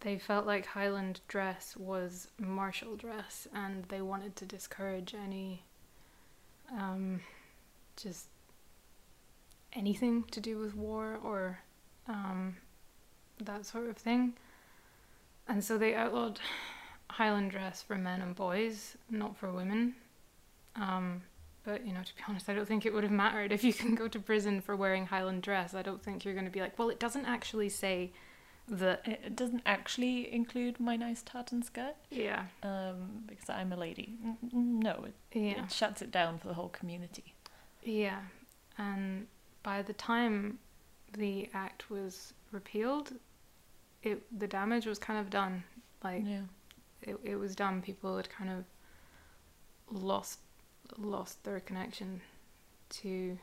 [0.00, 5.62] they felt like Highland dress was martial dress and they wanted to discourage any
[6.70, 7.20] um,
[7.96, 8.26] just
[9.72, 11.60] anything to do with war or
[12.08, 12.56] um,
[13.42, 14.34] that sort of thing.
[15.48, 16.40] And so they outlawed
[17.10, 19.94] Highland dress for men and boys, not for women.
[20.76, 21.22] Um,
[21.64, 23.72] but you know, to be honest, I don't think it would have mattered if you
[23.72, 25.74] can go to prison for wearing Highland dress.
[25.74, 28.12] I don't think you're going to be like, well, it doesn't actually say
[28.68, 29.02] that.
[29.06, 34.18] It, doesn't actually include my nice tartan skirt, Yeah, um, because I'm a lady.
[34.52, 37.34] No, it, yeah, it shuts it down for the whole community.
[37.82, 38.20] yeah.
[38.76, 39.28] And
[39.62, 40.58] by the time
[41.16, 43.12] the act was repealed,
[44.02, 45.62] it the damage was kind of done.
[46.02, 46.42] Like yeah.
[47.02, 47.80] it, it was done.
[47.80, 48.64] People had kind of
[49.90, 50.40] lost
[50.98, 52.20] lost their connection
[52.88, 53.38] to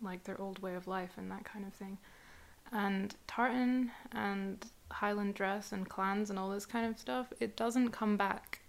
[0.00, 1.98] like their old way of life and that kind of thing.
[2.72, 7.90] And tartan and Highland dress and clans and all this kind of stuff, it doesn't
[7.90, 8.60] come back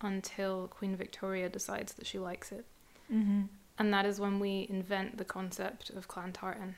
[0.00, 2.64] until Queen Victoria decides that she likes it.
[3.12, 3.42] Mm-hmm.
[3.78, 6.76] And that is when we invent the concept of clan tartan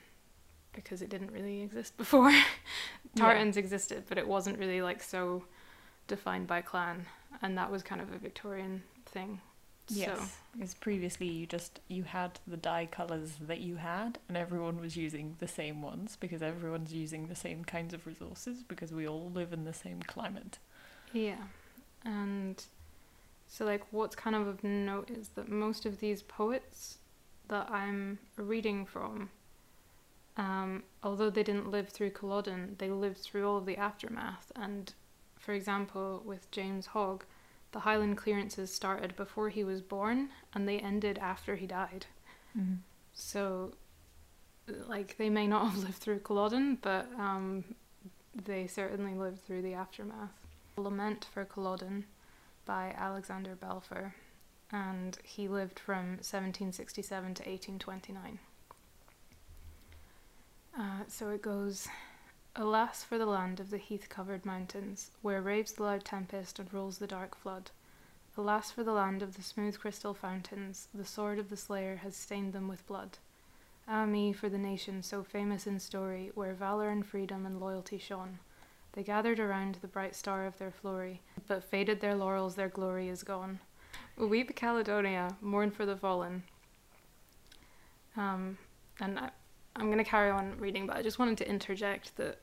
[0.73, 2.33] because it didn't really exist before.
[3.17, 5.45] Tartans existed, but it wasn't really like so
[6.09, 7.07] defined by clan,
[7.43, 9.41] and that was kind of a Victorian thing.
[9.89, 14.37] Yes, So, because previously you just you had the dye colors that you had, and
[14.37, 18.93] everyone was using the same ones because everyone's using the same kinds of resources because
[18.93, 20.59] we all live in the same climate.
[21.13, 21.47] yeah.
[22.05, 22.65] And
[23.47, 26.99] so, like, what's kind of of note is that most of these poets
[27.49, 29.31] that I'm reading from,
[30.37, 34.51] um, although they didn't live through Culloden, they lived through all of the aftermath.
[34.57, 34.93] And
[35.39, 37.25] for example, with James Hogg,
[37.73, 42.07] the Highland clearances started before he was born and they ended after he died.
[42.57, 42.77] Mm-hmm.
[43.15, 43.73] So,
[44.87, 47.65] like, they may not have lived through Culloden, but um,
[48.35, 50.31] they certainly lived through the aftermath.
[50.77, 52.05] Lament for Culloden
[52.65, 54.15] by Alexander Balfour,
[54.71, 58.39] and he lived from 1767 to 1829.
[60.79, 61.89] Uh, so it goes
[62.55, 66.73] Alas for the land of the heath covered mountains, where raves the loud tempest and
[66.73, 67.71] rolls the dark flood.
[68.37, 72.15] Alas for the land of the smooth crystal fountains, the sword of the slayer has
[72.15, 73.17] stained them with blood.
[73.89, 77.97] Ah me for the nation so famous in story, where valour and freedom and loyalty
[77.97, 78.39] shone.
[78.93, 83.09] They gathered around the bright star of their glory, but faded their laurels, their glory
[83.09, 83.61] is gone.
[84.19, 86.43] Weep Caledonia, mourn for the fallen.
[88.15, 88.59] Um,
[89.01, 89.31] and I,
[89.77, 92.39] I'm going to carry on reading, but I just wanted to interject that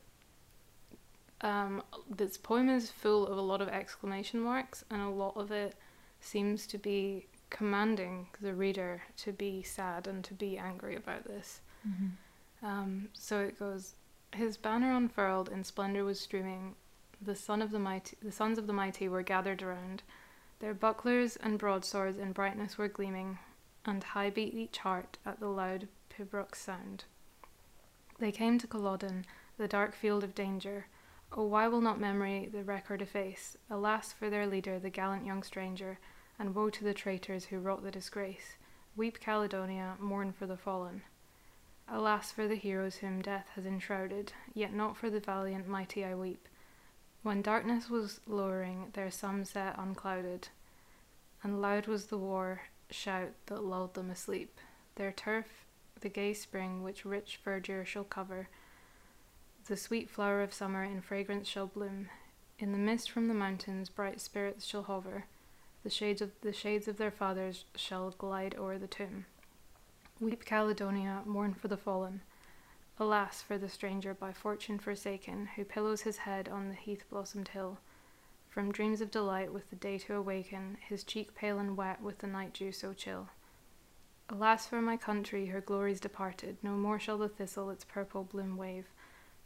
[1.42, 5.50] um, this poem is full of a lot of exclamation marks, and a lot of
[5.52, 5.74] it
[6.20, 11.60] seems to be commanding the reader to be sad and to be angry about this.
[11.88, 12.66] Mm-hmm.
[12.66, 13.94] Um, so it goes,
[14.32, 16.74] his banner unfurled in splendor was streaming.
[17.22, 20.02] The son of the mighty, the sons of the mighty were gathered around.
[20.60, 23.38] Their bucklers and broadswords in brightness were gleaming,
[23.86, 27.04] and high beat each heart at the loud pibroch's sound.
[28.20, 29.24] They came to Culloden,
[29.56, 30.86] the dark field of danger.
[31.32, 33.56] Oh, why will not memory the record efface?
[33.70, 35.98] Alas for their leader, the gallant young stranger,
[36.38, 38.56] and woe to the traitors who wrought the disgrace.
[38.94, 41.00] Weep, Caledonia, mourn for the fallen.
[41.88, 46.14] Alas for the heroes whom death has enshrouded, yet not for the valiant mighty I
[46.14, 46.46] weep.
[47.22, 50.48] When darkness was lowering, their sun set unclouded,
[51.42, 54.60] and loud was the war shout that lulled them asleep.
[54.96, 55.59] Their turf,
[56.00, 58.48] the gay spring which rich verdure shall cover,
[59.66, 62.08] the sweet flower of summer in fragrance shall bloom.
[62.58, 65.26] In the mist from the mountains, bright spirits shall hover.
[65.84, 69.26] The shades of the shades of their fathers shall glide o'er the tomb.
[70.18, 72.22] Weep, Caledonia, mourn for the fallen.
[72.98, 77.48] Alas for the stranger by fortune forsaken, who pillows his head on the heath blossomed
[77.48, 77.78] hill.
[78.48, 82.18] From dreams of delight with the day to awaken, his cheek pale and wet with
[82.18, 83.28] the night dew so chill.
[84.30, 88.56] Alas for my country, her glories departed, no more shall the thistle its purple bloom
[88.56, 88.86] wave.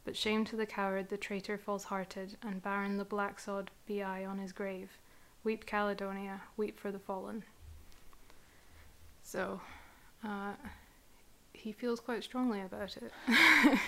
[0.05, 4.03] But shame to the coward, the traitor false hearted, and barren the black sod be
[4.03, 4.90] I on his grave.
[5.42, 7.44] Weep, Caledonia, weep for the fallen.
[9.23, 9.61] So,
[10.23, 10.53] uh,
[11.55, 13.12] he feels quite strongly about it.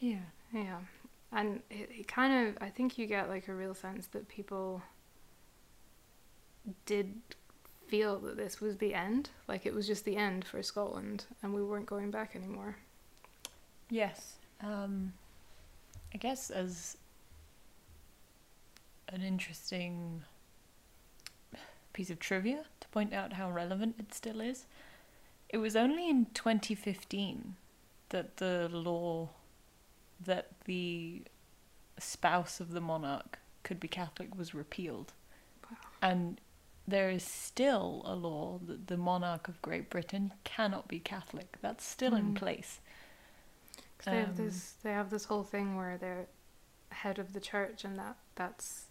[0.00, 0.18] Yeah.
[0.52, 0.78] Yeah.
[1.32, 4.82] And it, it kind of, I think you get like a real sense that people
[6.84, 7.14] did
[7.94, 9.30] feel that this was the end.
[9.46, 12.76] Like it was just the end for Scotland and we weren't going back anymore.
[13.88, 14.34] Yes.
[14.60, 15.12] Um,
[16.12, 16.96] I guess as
[19.08, 20.22] an interesting
[21.92, 24.66] piece of trivia to point out how relevant it still is,
[25.48, 27.54] it was only in 2015
[28.08, 29.28] that the law
[30.20, 31.22] that the
[31.98, 35.12] spouse of the monarch could be Catholic was repealed.
[35.70, 35.76] Wow.
[36.02, 36.40] And
[36.86, 41.56] there is still a law that the monarch of Great Britain cannot be Catholic.
[41.62, 42.80] That's still in place.
[42.80, 42.80] place.
[43.98, 46.26] 'Cause they have Um, this, they have this whole thing where they're
[46.90, 48.86] head of the church and that that's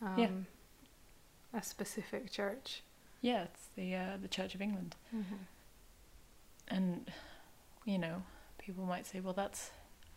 [0.00, 0.30] um, Yeah.
[1.52, 2.82] a specific church.
[3.20, 4.96] Yeah, it's the uh, the Church of England.
[5.14, 5.36] Mm-hmm.
[6.68, 7.10] And
[7.84, 8.22] you know,
[8.58, 9.70] people might say, well, that's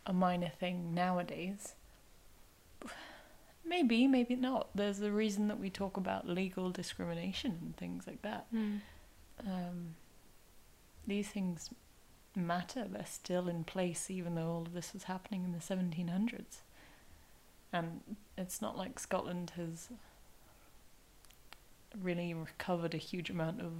[0.06, 1.74] a minor thing nowadays.
[3.66, 4.68] Maybe, maybe not.
[4.74, 8.46] There's a reason that we talk about legal discrimination and things like that.
[8.54, 8.80] Mm.
[9.46, 9.94] Um,
[11.06, 11.70] these things
[12.34, 12.86] matter.
[12.88, 16.58] They're still in place, even though all of this was happening in the 1700s.
[17.72, 18.02] And
[18.38, 19.88] it's not like Scotland has
[22.00, 23.72] really recovered a huge amount of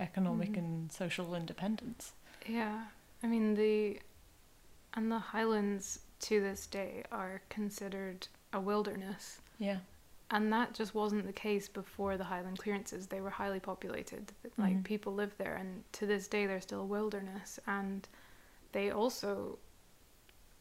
[0.00, 0.58] economic Mhm.
[0.58, 2.12] and social independence.
[2.46, 2.88] Yeah,
[3.22, 4.00] I mean the
[4.94, 9.78] and the Highlands to this day are considered a wilderness, Yeah.
[10.30, 13.06] and that just wasn't the case before the Highland clearances.
[13.08, 14.84] They were highly populated, like Mhm.
[14.84, 18.08] people lived there, and to this day they're still a wilderness, and
[18.72, 19.58] they also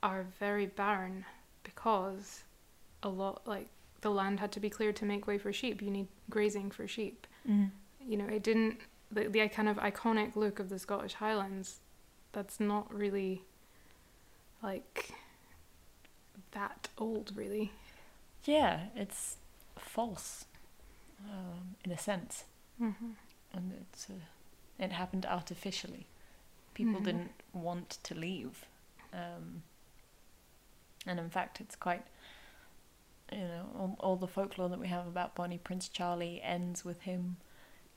[0.04, 1.26] are very barren
[1.63, 2.44] because
[3.04, 3.67] a lot like
[4.02, 5.81] the land had to be cleared to make way for sheep.
[5.81, 7.71] You need grazing for sheep Mm.
[8.02, 8.79] you know, it didn't
[9.12, 11.79] the the kind of iconic look of the Scottish Highlands.
[12.33, 13.44] That's not really
[14.62, 15.13] like
[16.52, 17.71] that old, really.
[18.45, 19.37] Yeah, it's
[19.77, 20.45] false,
[21.29, 22.45] um, in a sense,
[22.81, 23.12] Mm-hmm.
[23.54, 24.13] and it's uh,
[24.83, 26.06] it happened artificially.
[26.73, 27.06] People Mhm.
[27.06, 28.65] didn't want to leave,
[29.13, 29.63] um,
[31.06, 32.06] and in fact, it's quite.
[33.31, 37.02] You know, all, all the folklore that we have about Bonnie Prince Charlie ends with
[37.02, 37.35] him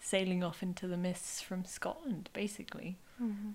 [0.00, 2.96] sailing off into the mists from Scotland, basically.
[3.22, 3.50] Mm-hmm.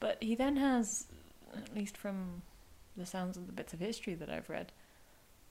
[0.00, 1.06] But he then has,
[1.54, 2.42] at least from
[2.98, 4.72] the sounds of the bits of history that I've read,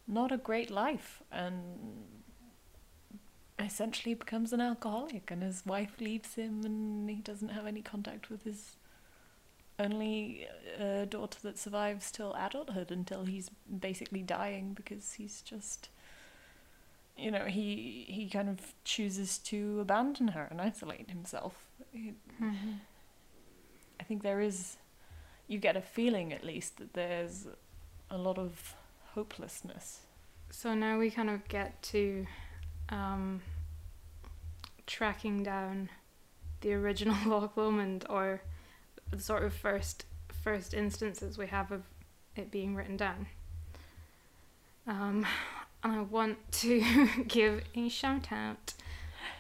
[0.08, 1.54] not a great life and
[3.60, 8.30] essentially becomes an alcoholic and his wife leaves him and he doesn't have any contact
[8.30, 8.76] with his
[9.80, 10.48] only
[10.80, 15.90] uh, daughter that survives till adulthood until he's basically dying because he's just
[17.18, 22.72] you know he he kind of chooses to abandon her and isolate himself Mm-hmm.
[24.00, 24.78] I think there is,
[25.48, 27.48] you get a feeling at least that there's
[28.10, 28.76] a lot of
[29.14, 30.02] hopelessness.
[30.50, 32.26] So now we kind of get to
[32.90, 33.42] um,
[34.86, 35.90] tracking down
[36.62, 38.42] the original Loch Lomond or
[39.12, 40.06] the sort of first
[40.44, 41.84] first instances we have of
[42.36, 43.28] it being written down.
[44.86, 45.26] Um,
[45.84, 48.74] and I want to give a shout out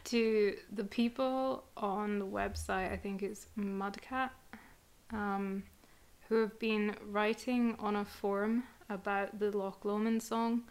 [0.05, 4.29] to the people on the website, I think it's Mudcat,
[5.11, 5.63] um,
[6.29, 10.63] who have been writing on a forum about the Loch Lomond song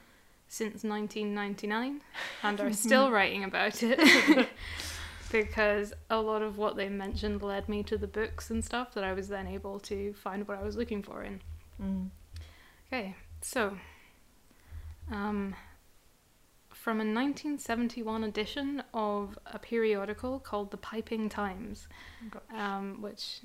[0.48, 2.02] since 1999
[2.42, 4.48] and are still writing about it
[5.32, 9.04] because a lot of what they mentioned led me to the books and stuff that
[9.04, 11.40] I was then able to find what I was looking for in.
[11.82, 12.10] Mm.
[12.86, 13.76] Okay, so
[15.10, 15.54] um,
[16.72, 21.88] from a 1971 edition of a periodical called The Piping Times,
[22.54, 23.40] um, which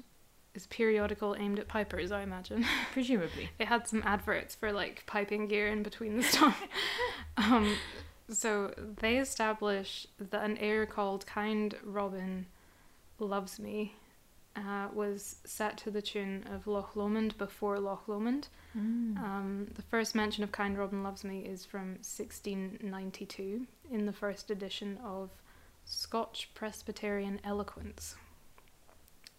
[0.54, 2.66] is periodical aimed at pipers, I imagine.
[2.94, 3.50] Presumably.
[3.60, 6.62] it had some adverts for like piping gear in between the stuff.
[7.38, 7.76] um,
[8.30, 12.48] so they establish that an air called Kind Robin
[13.20, 13.96] Loves Me
[14.56, 18.48] uh, was set to the tune of Loch Lomond before Loch Lomond.
[18.78, 19.18] Mm.
[19.18, 24.52] Um, the first mention of Kind Robin Loves Me is from 1692 in the first
[24.52, 25.30] edition of
[25.86, 28.16] Scotch Presbyterian Eloquence.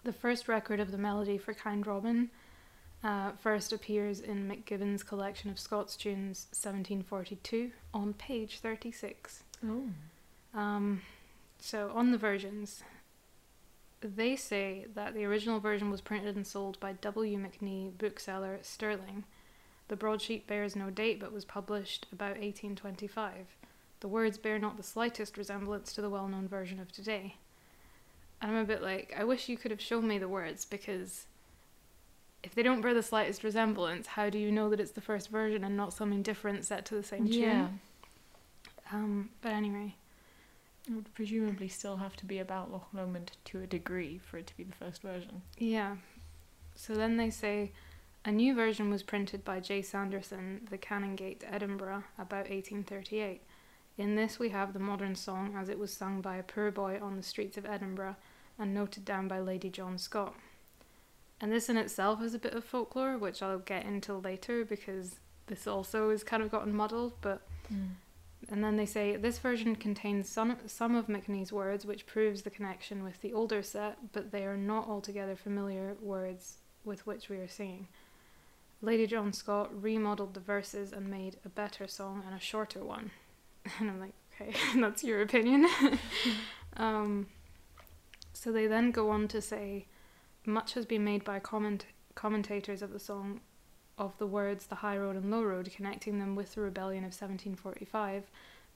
[0.05, 2.31] The first record of the melody for Kind Robin
[3.05, 9.45] uh, first appears in McGibbon's collection of Scots tunes 1742 on page 36.
[9.65, 9.85] oh.
[10.55, 11.03] Um,
[11.59, 12.83] so on the versions,
[14.01, 17.39] they say that the original version was printed and sold by W.
[17.39, 19.25] McNee, bookseller at Stirling.
[19.87, 23.57] The broadsheet bears no date but was published about 1825.
[24.01, 27.37] The words bear not the slightest resemblance to the well known version of today.
[28.43, 31.27] And I'm a bit like, I wish you could have shown me the words because
[32.43, 35.29] if they don't bear the slightest resemblance, how do you know that it's the first
[35.31, 37.41] version and not something different set to the same tune?
[37.41, 37.69] Yeah.
[38.93, 39.95] Um, but anyway,
[40.89, 44.49] It would presumably still have to be about Loch Lomond to a degree for it
[44.49, 45.43] to be the first version.
[45.57, 45.97] Yeah.
[46.75, 47.71] So then they say
[48.25, 49.83] a new version was printed by J.
[49.83, 53.43] Sanderson, The Canongate, Edinburgh, about 1838.
[53.99, 56.99] In this we have the modern song as it was sung by a poor boy
[57.01, 58.17] on the streets of Edinburgh
[58.63, 60.35] and noted down by Lady John Scott.
[61.41, 65.17] And this in itself is a bit of folklore, which I'll get into later because
[65.49, 67.43] this also is kind of gotten muddled, but
[68.49, 72.51] and then they say this version contains some some of McNee's words, which proves the
[72.51, 77.37] connection with the older set, but they are not altogether familiar words with which we
[77.37, 77.89] are singing.
[78.81, 83.11] Lady John Scott remodeled the verses and made a better song and a shorter one.
[83.79, 85.69] And I'm like, okay, that's your opinion.
[86.77, 87.29] um,
[88.43, 89.87] so they then go on to say,
[90.45, 91.87] much has been made by comment
[92.17, 93.41] commentators of the song
[93.97, 97.13] of the words the high road and low road, connecting them with the rebellion of
[97.13, 98.25] 1745,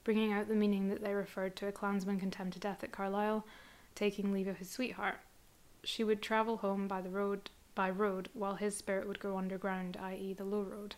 [0.05, 3.45] bringing out the meaning that they referred to a clansman condemned to death at Carlisle,
[3.97, 5.19] taking leave of his sweetheart.
[5.83, 9.97] She would travel home by the road by road, while his spirit would go underground,
[10.01, 10.95] i.e., the low road.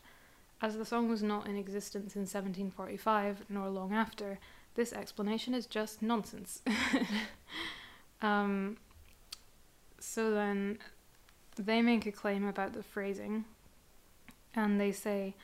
[0.61, 4.39] As the song was not in existence in 1745, nor long after,
[4.75, 6.61] this explanation is just nonsense.
[8.23, 8.77] um,
[9.99, 10.79] so then
[11.57, 13.45] they make a claim about the phrasing,
[14.55, 15.35] and they say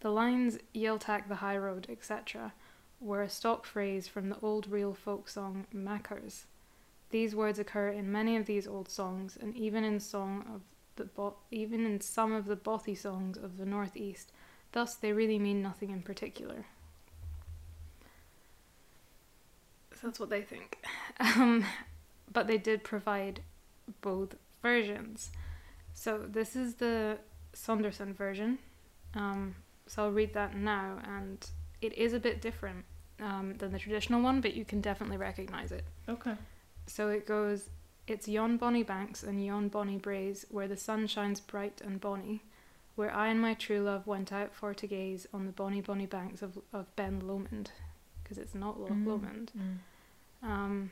[0.00, 2.52] the lines Yeltak the high road, etc.,
[3.00, 6.44] were a stock phrase from the old real folk song Mackers.
[7.10, 10.62] These words occur in many of these old songs, and even in song of
[10.96, 14.32] the bo- even in some of the bothy songs of the northeast.
[14.72, 16.66] Thus, they really mean nothing in particular.
[20.02, 20.78] That's what they think.
[21.20, 21.64] Um,
[22.32, 23.40] but they did provide
[24.00, 25.30] both versions.
[25.94, 27.18] So this is the
[27.52, 28.58] Saunderson version.
[29.14, 29.54] Um,
[29.86, 31.44] so I'll read that now, and
[31.80, 32.84] it is a bit different
[33.20, 35.84] um, than the traditional one, but you can definitely recognize it.
[36.08, 36.34] Okay.
[36.86, 37.68] So it goes,
[38.06, 42.42] It's yon bonny banks and yon bonny braes, where the sun shines bright and bonny,
[42.96, 46.06] where I and my true love went out for to gaze on the bonny bonny
[46.06, 47.70] banks of, of Ben Lomond,
[48.22, 49.06] because it's not Mm.
[49.06, 49.52] Lomond.
[49.56, 49.78] Mm.
[50.48, 50.90] Um,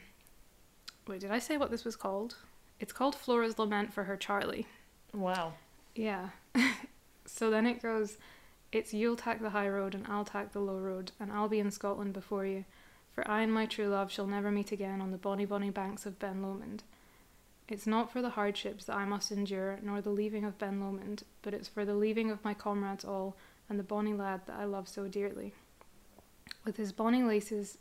[1.11, 2.37] wait, did I say what this was called?
[2.79, 4.69] It's called Flora's Lament for Her Charlie.
[5.13, 5.55] Wow.
[5.97, 6.29] Yeah.
[7.27, 8.17] so then it goes,
[8.71, 11.59] it's you'll tack the high road and I'll tack the low road, and I'll be
[11.59, 12.65] in Scotland before you,
[13.13, 16.07] for I and my true love shall never meet again on the bonny bonny banks
[16.07, 16.85] of Ben Lomond.
[17.69, 21.25] It's not for the hardships that I must endure, nor the leaving of Ben Lomond,
[21.43, 23.37] but it's for the leaving of my comrades all,
[23.69, 25.55] and the bonny lad that I love so dearly.
[26.65, 27.79] With his bonny laces,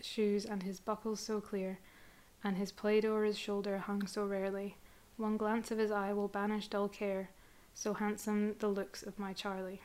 [0.00, 1.78] shoes, and his buckles so clear,
[2.44, 4.76] and his plaid o'er his shoulder hung so rarely,
[5.16, 7.30] one glance of his eye will banish dull care,
[7.74, 9.80] so handsome the looks of my Charlie.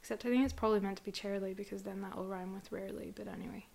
[0.00, 2.70] Except I think it's probably meant to be Charlie because then that will rhyme with
[2.70, 3.66] rarely, but anyway.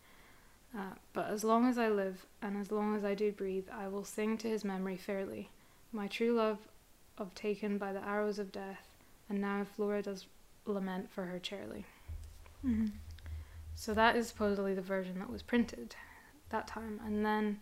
[0.78, 3.89] Uh, but as long as I live, and as long as I do breathe, I
[3.89, 5.49] will sing to his memory fairly.
[5.91, 6.60] My true love
[7.18, 8.88] of taken by the arrows of death,
[9.28, 10.28] and now Flora does
[10.66, 11.86] lament for her Charlie.
[12.66, 12.88] Mm-hmm.
[13.76, 15.95] So that is supposedly the version that was printed
[16.52, 16.99] that time.
[17.06, 17.60] And then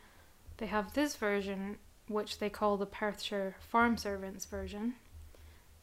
[0.57, 1.77] they have this version,
[2.07, 4.95] which they call the Perthshire Farm Servants version.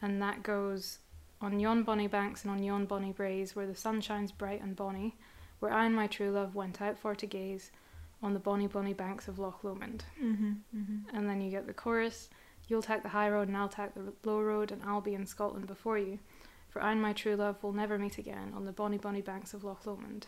[0.02, 0.98] And that goes
[1.40, 4.76] on yon bonny banks and on yon bonny braes, where the sun shines bright and
[4.76, 5.16] bonny,
[5.60, 7.70] where I and my true love went out for to gaze
[8.22, 10.04] on the bonny, bonny banks of Loch Lomond.
[10.22, 10.52] Mm-hmm.
[10.76, 11.16] Mm-hmm.
[11.16, 12.28] And then you get the chorus
[12.68, 15.26] You'll take the high road, and I'll take the low road, and I'll be in
[15.26, 16.18] Scotland before you.
[16.68, 19.54] For I and my true love will never meet again on the bonny, bonny banks
[19.54, 20.26] of Loch Lomond.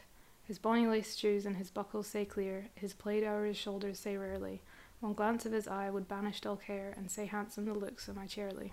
[0.48, 4.16] His bonny lace shoes and his buckles say clear, his plaid o'er his shoulders say
[4.16, 4.62] rarely.
[5.00, 8.16] One glance of his eye would banish dull care, and say handsome the looks of
[8.16, 8.72] my Charlie.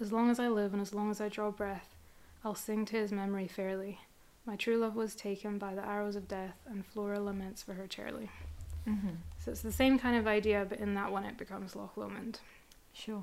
[0.00, 1.94] As long as I live and as long as I draw breath,
[2.42, 4.00] I'll sing to his memory fairly.
[4.46, 7.86] My true love was taken by the arrows of death, and Flora laments for her
[7.86, 8.30] Charlie.
[8.88, 9.16] Mm-hmm.
[9.38, 12.40] So it's the same kind of idea, but in that one it becomes Loch Lomond.
[12.94, 13.22] Sure.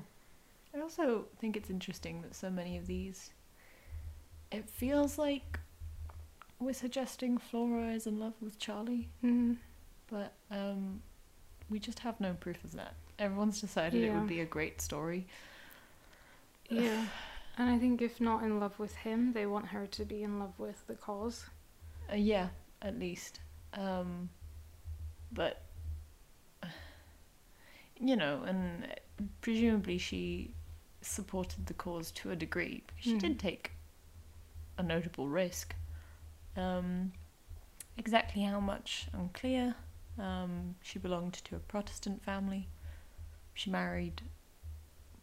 [0.72, 3.30] I also think it's interesting that so many of these.
[4.52, 5.58] It feels like
[6.64, 9.56] we're suggesting Flora is in love with Charlie, Mm.
[10.08, 11.02] but um,
[11.70, 12.94] we just have no proof of that.
[13.18, 15.26] Everyone's decided it would be a great story.
[16.68, 17.06] Yeah.
[17.56, 20.40] And I think if not in love with him, they want her to be in
[20.40, 21.44] love with the cause.
[22.12, 22.48] Uh, yeah,
[22.82, 23.38] at least.
[23.74, 24.28] Um,
[25.30, 25.62] but
[28.00, 28.88] you know, and
[29.40, 30.50] presumably she
[31.00, 32.82] supported the cause to a degree.
[32.88, 33.20] because She Mhm.
[33.20, 33.70] did take
[34.76, 35.76] a notable risk.
[36.56, 37.12] Um,
[37.96, 39.74] exactly how much unclear.
[40.18, 42.68] Um, she belonged to a Protestant family.
[43.54, 44.22] She married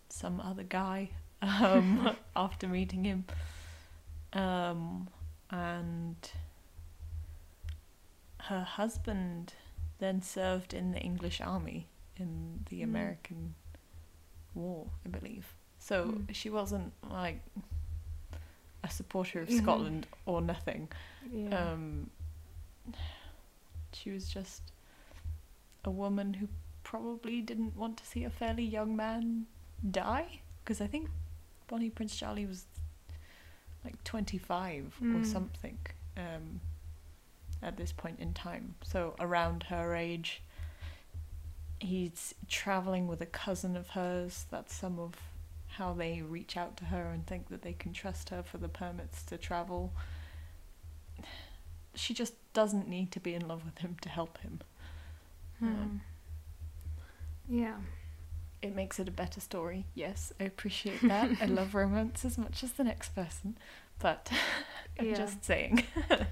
[0.09, 1.09] some other guy
[1.41, 3.25] um, after meeting him.
[4.33, 5.09] Um,
[5.49, 6.15] and
[8.41, 9.53] her husband
[9.99, 12.83] then served in the English army in the Mm.
[12.83, 13.55] American
[14.53, 15.53] War, I believe.
[15.79, 16.33] So Mm.
[16.35, 17.41] she wasn't like
[18.83, 19.61] a supporter of Mhm.
[19.61, 20.89] Scotland or nothing.
[21.29, 21.71] Yeah.
[21.73, 22.09] Um,
[23.93, 24.61] she was just
[25.83, 26.47] a woman who
[26.83, 29.45] probably didn't want to see a fairly young man
[29.89, 31.09] die because I think
[31.67, 32.65] Bonnie Prince Charlie was
[33.83, 35.25] like 25 or Mm.
[35.25, 35.77] something
[36.17, 36.61] um,
[37.63, 38.75] at this point in time.
[38.83, 40.41] So around her age,
[41.79, 44.45] he's traveling with a cousin of hers.
[44.51, 45.15] That's some of
[45.77, 48.69] how they reach out to her and think that they can trust her for the
[48.69, 49.93] permits to travel.
[51.95, 54.59] She just doesn't need to be in love with him to help him.
[55.59, 55.97] Hmm.
[57.49, 57.75] Yeah.
[58.61, 59.85] It makes it a better story.
[59.95, 61.31] Yes, I appreciate that.
[61.41, 63.57] I love romance as much as the next person,
[63.99, 64.31] but
[64.99, 65.15] I'm Yeah.
[65.15, 65.83] just saying.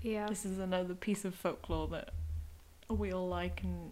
[0.00, 0.26] Yeah.
[0.28, 2.10] This is another piece of folklore that
[2.88, 3.90] we all like and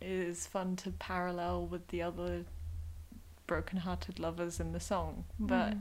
[0.00, 2.44] is fun to parallel with the other
[3.48, 5.80] broken-hearted lovers in the song, but Mm.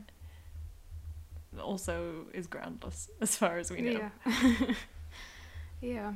[1.61, 4.09] Also is groundless as far as we know.
[4.25, 4.73] Yeah.
[5.81, 6.13] yeah.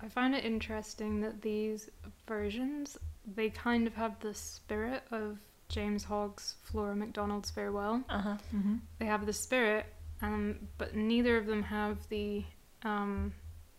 [0.00, 1.90] I find it interesting that these
[2.26, 2.98] versions
[3.36, 8.02] they kind of have the spirit of James Hogg's Flora MacDonald's Farewell.
[8.08, 8.36] Uh-huh.
[8.54, 8.76] Mm-hmm.
[8.98, 9.86] They have the spirit,
[10.20, 12.44] um, but neither of them have the
[12.82, 13.32] um,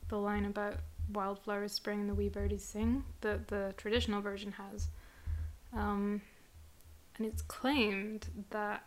[0.10, 0.78] the line about
[1.12, 4.88] wildflowers spring and the wee birdies sing that the traditional version has.
[5.74, 6.22] Um,
[7.18, 8.84] and it's claimed that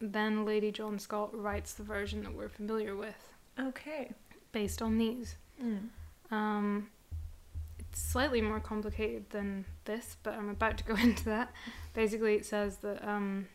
[0.00, 3.28] then Lady John Scott writes the version that we're familiar with
[3.58, 4.12] Okay.
[4.52, 5.36] based on these.
[5.62, 5.88] Mm.
[6.30, 6.88] Um,
[7.78, 11.52] it's slightly more complicated than this, but I'm about to go into that.
[11.94, 13.46] Basically, it says that um,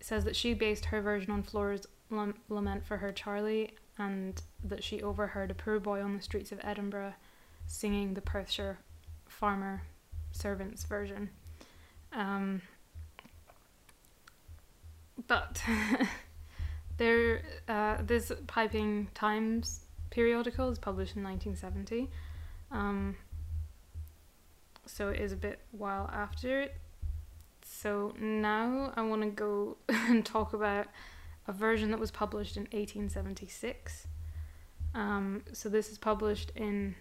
[0.00, 4.40] it says that she based her version on Flora's lam- lament for her Charlie, and
[4.64, 7.14] that she overheard a poor boy on the streets of Edinburgh
[7.66, 8.78] singing the Perthshire
[9.26, 9.82] farmer
[10.32, 11.28] servants version.
[12.12, 12.62] Um,
[15.26, 15.62] but
[16.96, 22.10] there, uh, this Piping Times periodical is published in 1970.
[22.70, 23.16] Um,
[24.86, 26.76] so it is a bit while after it.
[27.62, 30.86] So now I want to go and talk about
[31.46, 34.06] a version that was published in 1876.
[34.94, 36.94] Um, so this is published in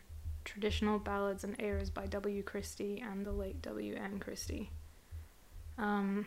[0.46, 2.44] Traditional Ballads and Airs by W.
[2.44, 3.96] Christie and the late W.
[3.96, 4.20] N.
[4.20, 4.72] Christie.
[5.78, 6.26] Um,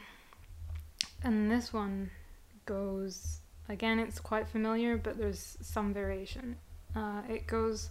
[1.22, 2.10] and this one
[2.66, 3.98] goes again.
[3.98, 6.56] It's quite familiar, but there's some variation.
[6.94, 7.90] Uh, it goes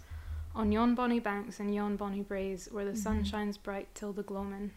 [0.56, 3.26] on yon bonny banks and yon bonny braes, where the sun Mhm.
[3.26, 4.72] shines bright till the gloamin'.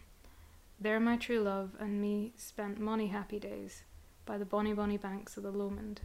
[0.79, 3.83] There my true love and me spent mony happy days
[4.25, 6.01] by the bonny bonny banks of the Lomond.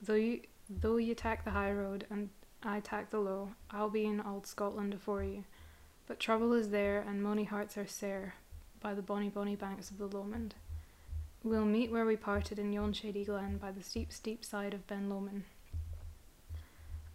[0.00, 2.30] Though you though you tak the high road and
[2.62, 3.54] I tak the low.
[3.70, 5.44] I'll be in old Scotland afore you.
[6.06, 8.34] But trouble is there, and mony hearts are sair
[8.80, 10.54] by the bonny bonny banks of the Lomond.
[11.44, 14.86] We'll meet where we parted in yon shady glen by the steep steep side of
[14.86, 15.44] Ben Lomond,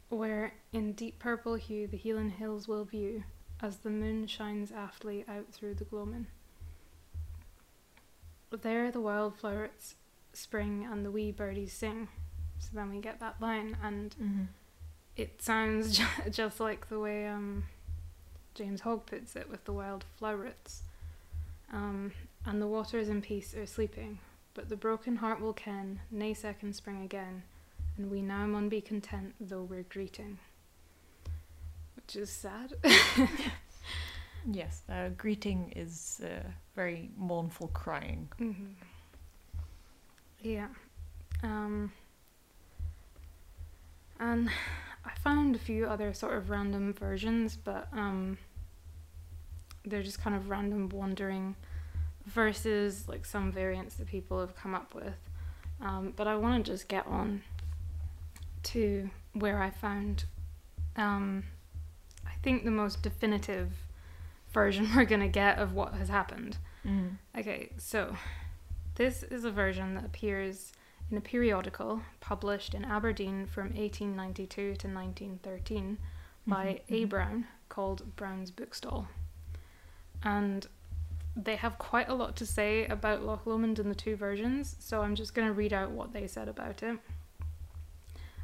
[0.10, 3.24] where in deep purple hue the Heelan hills will view,
[3.62, 6.28] as the moon shines aftly out through the gloamin'.
[8.62, 9.96] There the wild flowers
[10.32, 12.08] spring and the wee birdies sing.
[12.60, 14.44] So then we get that line, and Mm-hmm.
[15.18, 17.66] it sounds ju- just like the way um,
[18.56, 20.84] James Hogg puts it with the wild flowrets.
[21.74, 22.12] Um,
[22.46, 24.20] and the waters in peace are sleeping,
[24.54, 27.44] but the broken heart will ken, nae second spring again,
[27.98, 30.40] and we now mun be content though we're greeting.
[31.96, 32.74] Which is sad.
[34.46, 38.30] Yes, uh, greeting is uh, very mournful crying.
[38.38, 38.74] hmm
[40.42, 40.68] Yeah.
[41.44, 41.92] Um,
[44.20, 44.50] and
[45.06, 48.38] I found a few other sort of random versions, but um,
[49.86, 51.56] they're just kind of random wandering
[52.26, 55.16] verses, like some variants that people have come up with.
[55.82, 57.42] Um, but I want to just get on
[58.64, 60.26] to where I found,
[60.96, 61.44] um,
[62.26, 63.72] I think, the most definitive
[64.54, 66.58] version we're going to get of what has happened.
[66.86, 67.18] Mm.
[67.38, 68.16] Okay, so
[68.96, 70.72] this is a version that appears
[71.12, 75.98] in a periodical published in Aberdeen from 1892 to 1913
[76.48, 77.06] by Mhm, A.
[77.06, 77.10] mhm.
[77.10, 79.08] Brown called Brown's Bookstall.
[80.24, 80.68] And
[81.36, 85.02] they have quite a lot to say about Loch Lomond in the two versions, so
[85.02, 87.00] I'm just going to read out what they said about it.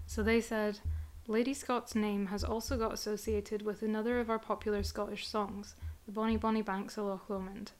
[0.07, 0.79] So they said,
[1.27, 5.75] Lady Scott's name has also got associated with another of our popular Scottish songs,
[6.07, 7.71] the Bonnie Bonny Banks of Loch Lomond.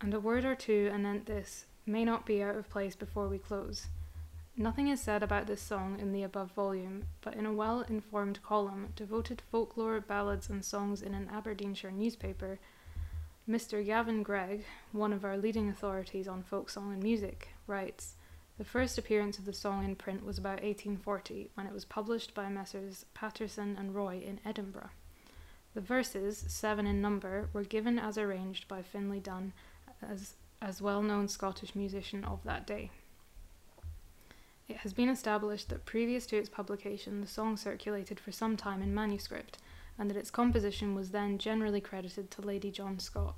[0.00, 3.38] And a word or two anent this may not be out of place before we
[3.38, 3.88] close.
[4.56, 8.42] Nothing is said about this song in the above volume, but in a well informed
[8.42, 12.58] column devoted to folklore, ballads, and songs in an Aberdeenshire newspaper,
[13.48, 13.84] Mr.
[13.86, 18.16] Gavin Greig, one of our leading authorities on folk song and music, writes
[18.58, 22.34] The first appearance of the song in print was about 1840, when it was published
[22.34, 23.06] by Messrs.
[23.14, 24.90] Paterson and Roy in Edinburgh.
[25.74, 29.52] The verses, seven in number, were given as arranged by Finlay Dun,
[30.02, 32.90] as, as well known Scottish musician of that day.
[34.66, 38.82] It has been established that previous to its publication, the song circulated for some time
[38.82, 39.58] in manuscript,
[39.98, 43.34] and that its composition was then generally credited to Lady John Scott.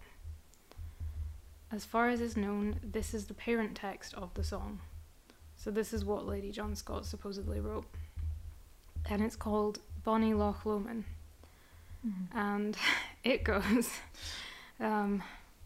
[1.71, 4.81] As far as is known, this is the parent text of the song.
[5.57, 7.85] So, this is what Lady John Scott supposedly wrote.
[9.11, 11.05] And it's called Bonnie Loch Lomond
[12.07, 12.29] Mhm.
[12.33, 12.77] and
[13.25, 13.91] it goes
[14.79, 15.23] um,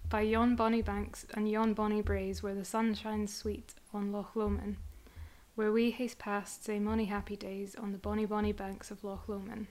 [0.09, 4.35] by yon bonny banks and yon bonny braes where the sun shines sweet on Loch
[4.35, 4.77] Lomond,
[5.55, 9.29] where we haste past sae mony happy days on the bonny bonny banks of Loch
[9.29, 9.67] Lomond.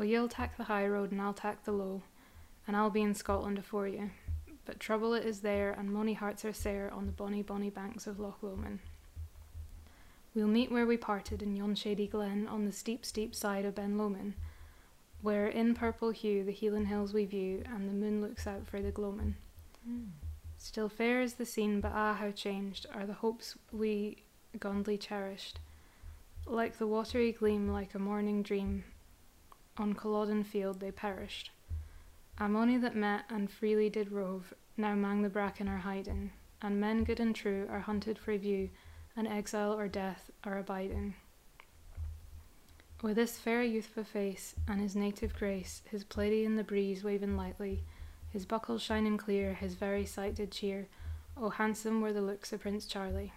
[0.00, 2.00] Oh, you'll tak the high road and I'll tak the low,
[2.66, 4.10] and I'll be in Scotland afore you.
[4.64, 8.06] But trouble it is there, and mony hearts are sair on the bonny bonny banks
[8.06, 8.78] of Loch Lomond.
[10.34, 13.74] We'll meet where we parted in yon shady glen on the steep steep side of
[13.74, 14.34] Ben Lomond
[15.22, 18.80] where in purple hue the Heelan hills we view, and the moon looks out for
[18.80, 19.36] the gloamin'.
[19.88, 20.08] Mm.
[20.56, 24.16] Still fair is the scene, but ah, how changed are the hopes we
[24.58, 25.58] gondly cherished.
[26.46, 28.84] Like the watery gleam, like a morning dream,
[29.80, 31.50] on Culloden field they perished.
[32.38, 37.04] Mony that met and freely did rove, now mang the bracken are hiding, and men
[37.04, 38.70] good and true are hunted for view,
[39.16, 41.14] and exile or death are abiding.
[43.02, 47.36] With this fair youthful face and his native grace, his plaidy in the breeze waving
[47.36, 47.82] lightly,
[48.30, 50.86] his buckles shining clear, his very sight did cheer.
[51.36, 53.32] Oh, handsome were the looks of Prince Charlie.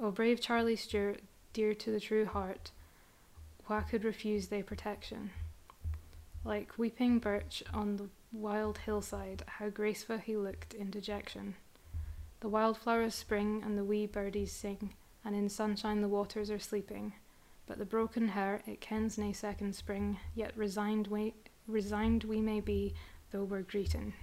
[0.00, 1.20] Oh, brave Charlie Stuart,
[1.52, 2.72] dear to the true heart,
[3.68, 5.30] wha could refuse their protection?
[6.44, 11.54] Like weeping birch on the wild hillside, how graceful he looked in dejection.
[12.40, 14.94] The wildflowers spring and the wee birdies sing,
[15.24, 17.12] and in sunshine the waters are sleeping.
[17.66, 21.34] But the broken heart it kens nae second spring, yet resigned we
[21.66, 22.94] resigned we may be,
[23.30, 24.14] though we're greeting.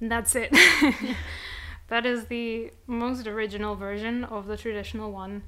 [0.00, 0.50] And that's it.
[1.88, 5.44] that is the most original version of the traditional one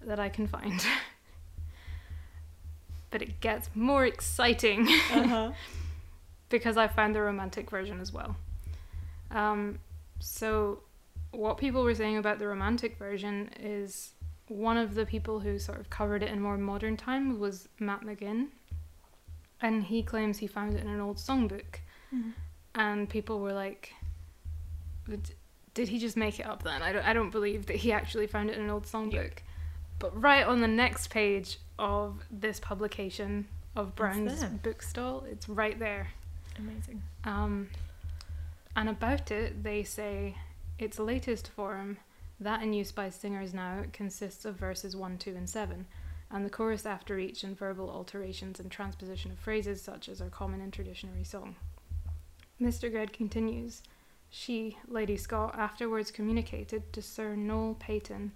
[0.00, 0.84] that I can find.
[3.12, 5.52] but it gets more exciting Uh-huh.
[6.48, 8.34] because I found the romantic version as well.
[9.30, 9.78] Um,
[10.18, 10.80] so,
[11.30, 14.12] what people were saying about the romantic version is
[14.48, 18.02] one of the people who sort of covered it in more modern times was Matt
[18.02, 18.48] McGinn,
[19.60, 21.76] and he claims he found it in an old songbook,
[22.14, 22.32] Mhm.
[22.74, 23.94] and people were like,
[25.74, 28.26] "Did he just make it up then?" I don't, I don't believe that he actually
[28.26, 29.38] found it in an old songbook.
[29.98, 36.08] But right on the next page of this publication of Brown's bookstall, it's right there.
[36.58, 37.02] Amazing.
[37.24, 37.68] Um,
[38.76, 40.36] and about it, they say
[40.78, 41.98] its latest form,
[42.40, 45.86] that in use by singers now, consists of verses 1, 2, and 7,
[46.30, 50.30] and the chorus after each and verbal alterations and transposition of phrases such as are
[50.30, 51.56] common in traditionary song.
[52.60, 52.90] Mr.
[52.90, 53.82] Greig continues
[54.30, 58.32] She, Lady Scott, afterwards communicated to Sir Noel Paton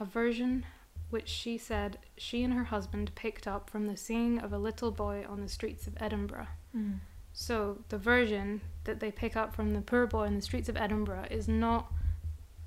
[0.00, 0.64] a version
[1.10, 4.90] which she said she and her husband picked up from the singing of a little
[4.90, 6.48] boy on the streets of Edinburgh.
[6.76, 6.98] Mm.
[7.32, 10.76] So the version that they pick up from the poor boy in the streets of
[10.76, 11.92] Edinburgh is not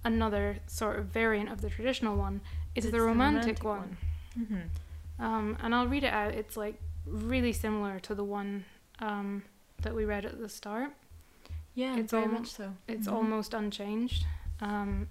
[0.04, 2.42] another sort of variant of the traditional one.
[2.74, 3.98] It's, the romantic, one.
[4.40, 5.24] Mm-hmm.
[5.24, 6.34] Um, and I'll read it out.
[6.34, 6.76] It's like
[7.06, 8.66] really similar to the one
[9.00, 9.44] um,
[9.82, 10.92] that we read at the start.
[11.76, 12.74] Yeah, It's very much so.
[12.88, 13.14] It's Mhm.
[13.14, 14.26] almost unchanged.
[14.62, 15.08] Um,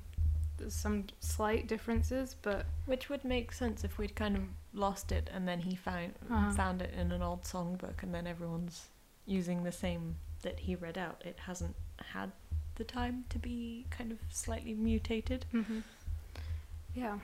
[0.61, 4.43] there's some slight differences, but Which would make sense if we'd kind of
[4.73, 6.53] lost it and then he found Uh-huh.
[6.53, 8.89] found it in an old songbook and then everyone's
[9.27, 11.23] using the same that he read out.
[11.25, 11.75] It hasn't
[12.13, 12.31] had
[12.77, 15.45] the time to be kind of slightly mutated.
[15.53, 15.81] Mm-hmm.
[16.95, 17.19] Yeah.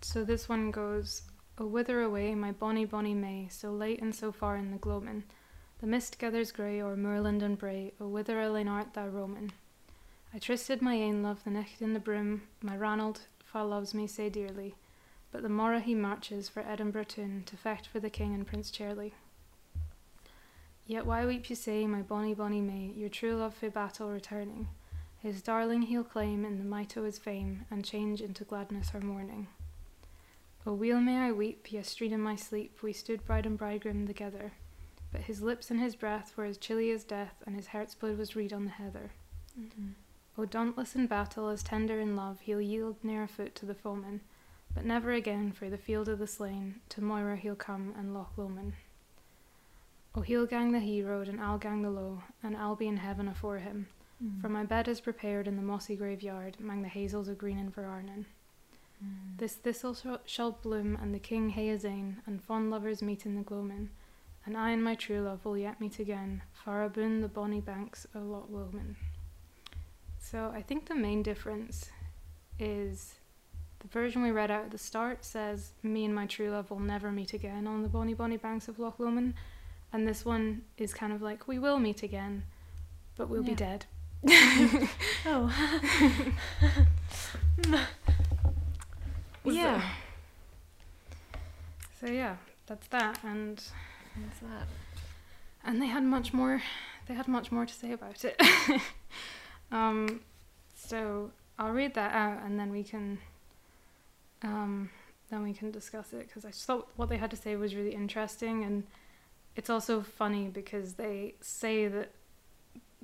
[0.00, 1.22] So this one goes,
[1.58, 5.24] O wither away, my bonny bonny May, so late and so far in the gloamin'.
[5.80, 9.50] The mist gathers grey o'er moorland and brae, O whither alone art thou roamin'?
[10.34, 14.08] I trysted my ain love the nicht in the broom, my Ranald fa loves me
[14.08, 14.74] sae dearly,
[15.30, 18.72] but the morrow he marches for Edinburgh town to fecht for the king and Prince
[18.72, 19.14] Charlie.
[20.88, 24.66] Yet why weep you say, my bonny bonny May, your true love for battle returning?
[25.18, 29.00] His darling he'll claim in the might o' his fame, and change into gladness her
[29.00, 29.46] mourning.
[30.66, 34.50] O weel may I weep, yestreen in my sleep we stood bride and bridegroom together,
[35.12, 38.18] but his lips and his breath were as chilly as death, and his heart's blood
[38.18, 39.12] was reed on the heather.
[39.56, 39.92] Mm-hmm.
[40.36, 43.74] O dauntless in battle, as tender in love, he'll yield ne'er a foot to the
[43.74, 44.20] foeman,
[44.74, 48.32] but never again for the field of the slain, to Moira he'll come and Loch
[48.36, 48.72] Lomond.
[50.16, 52.96] O he'll gang the high road, and I'll gang the low, and I'll be in
[52.96, 53.86] heaven afore him.
[54.22, 54.40] Mm.
[54.40, 58.26] For my bed is prepared in the mossy graveyard, among the hazels of green Inverarnan.
[59.04, 59.38] Mm.
[59.38, 63.36] This thistle shall, bloom, and the king hae his ain, and fond lovers meet in
[63.36, 63.90] the gloamin',
[64.46, 68.06] and I and my true love will yet meet again, far aboon the bonny banks
[68.14, 68.96] o' Loch Lomond.
[70.30, 71.90] So I think the main difference
[72.58, 73.16] is
[73.80, 76.80] the version we read out at the start says, Me and my true love will
[76.80, 79.34] never meet again on the bonny bonny banks of Loch Lomond,
[79.92, 82.44] and this one is kind of like, We will meet again,
[83.16, 83.84] but we'll be dead.
[85.26, 85.50] Oh.
[89.44, 89.82] yeah.
[92.00, 93.62] So yeah, that's that, and
[94.16, 94.68] What's that?
[95.64, 96.62] and they had much more.
[97.06, 98.40] They had much more to say about it.
[99.74, 100.20] um,
[100.76, 103.18] so I'll read that out, and then we can.
[104.42, 104.90] Um,
[105.30, 107.74] then we can discuss it because I just thought what they had to say was
[107.74, 108.84] really interesting, and
[109.56, 112.10] it's also funny because they say that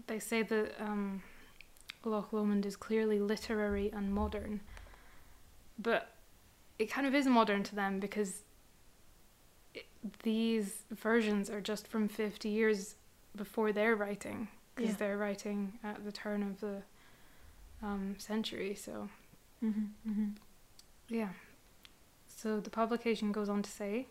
[0.06, 1.22] they say that um,
[2.04, 4.60] Loch Lomond is clearly literary and modern,
[5.76, 6.14] but
[6.78, 8.42] it kind of is modern to them because
[9.74, 9.86] it,
[10.22, 12.94] these versions are just from 50 years
[13.34, 14.48] before their writing
[14.81, 14.99] because Yeah.
[14.99, 16.83] they're writing at the turn of the
[17.83, 19.09] um, century so
[19.62, 20.11] Mm-hmm.
[20.11, 20.28] Mm-hmm.
[21.09, 21.28] yeah
[22.26, 24.07] so the publication goes on to say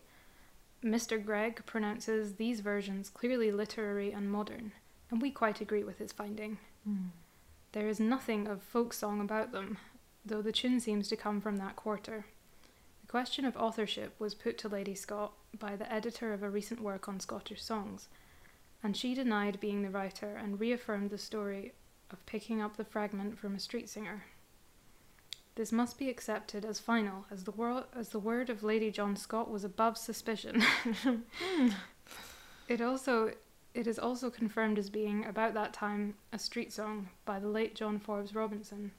[0.84, 4.70] mr Greig pronounces these versions clearly literary and modern
[5.10, 6.58] and we quite agree with his finding
[6.88, 7.10] Mm.
[7.72, 9.76] there is nothing of folk song about them,
[10.24, 12.24] though the tune seems to come from that quarter.
[13.02, 16.80] The question of authorship was put to Lady Scott by the editor of a recent
[16.80, 18.08] work on Scottish songs,
[18.82, 21.72] and she denied being the writer and reaffirmed the story
[22.10, 24.24] of picking up the fragment from a street singer.
[25.54, 29.16] This must be accepted as final, as the, wor- as the word of Lady John
[29.16, 30.62] Scott was above suspicion.
[31.02, 31.68] Hmm.
[32.68, 33.32] It also
[33.74, 37.74] it is also confirmed as being about that time a street song by the late
[37.74, 38.92] John Forbes Robinson,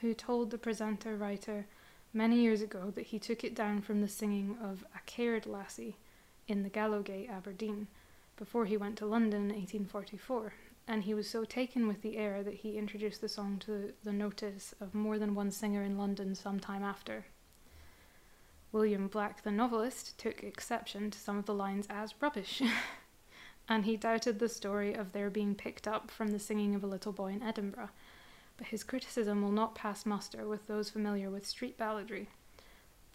[0.00, 1.66] who told the presenter writer
[2.12, 5.96] many years ago that he took it down from the singing of A Caird Lassie
[6.46, 7.86] in the Gallowgate, Aberdeen,
[8.38, 10.54] before he went to London in 1844,
[10.86, 14.12] and he was so taken with the air that he introduced the song to the
[14.12, 17.26] notice of more than one singer in London some time after.
[18.70, 22.62] William Black, the novelist, took exception to some of the lines as rubbish,
[23.68, 26.88] and he doubted the story of their being picked up from the singing of a
[26.88, 27.90] little boy in Edinburgh.
[28.56, 32.28] But his criticism will not pass muster with those familiar with street balladry.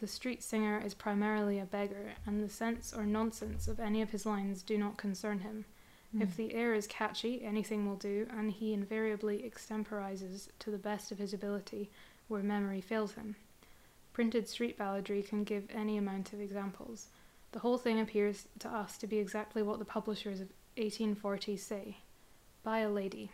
[0.04, 4.10] The street singer is primarily a beggar, and the sense or nonsense of any of
[4.10, 5.64] his lines do not concern him.
[6.12, 6.22] Hmm.
[6.22, 11.14] If the air is catchy, anything will do, and he invariably extemporizes to the best
[11.14, 11.90] of his ability
[12.28, 13.38] where memory fails him.
[14.12, 17.08] Printed street balladry can give any amount of examples.
[17.54, 22.00] The whole thing appears to us to be exactly what the publishers of 1840 say
[22.62, 23.32] by a lady.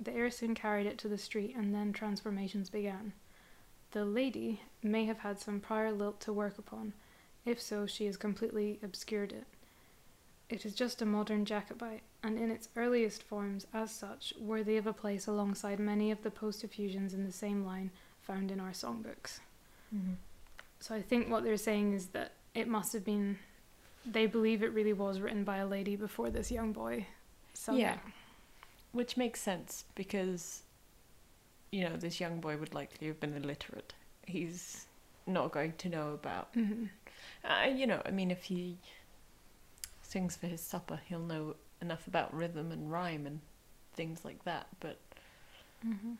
[0.00, 3.12] The air soon carried it to the street, and then transformations began.
[3.92, 6.92] The lady may have had some prior lilt to work upon.
[7.44, 9.44] If so, she has completely obscured it.
[10.48, 14.86] It is just a modern Jacobite, and in its earliest forms, as such, worthy of
[14.86, 18.70] a place alongside many of the post effusions in the same line found in our
[18.70, 19.40] songbooks.
[19.94, 20.14] Mm-hmm.
[20.78, 23.38] So I think what they're saying is that it must have been,
[24.04, 27.06] they believe it really was written by a lady before this young boy.
[27.54, 27.96] sung Yeah.
[28.92, 30.62] Which makes sense because,
[31.76, 33.92] you know, this young boy would likely have been illiterate.
[34.26, 34.86] He's
[35.26, 36.54] not going to know about.
[36.54, 36.88] Mhm.
[37.44, 38.78] Uh, you know, I mean, if he
[40.02, 43.40] sings for his supper, he'll know enough about rhythm and rhyme and
[43.92, 44.68] things like that.
[44.80, 44.98] But
[45.84, 46.16] Mhm.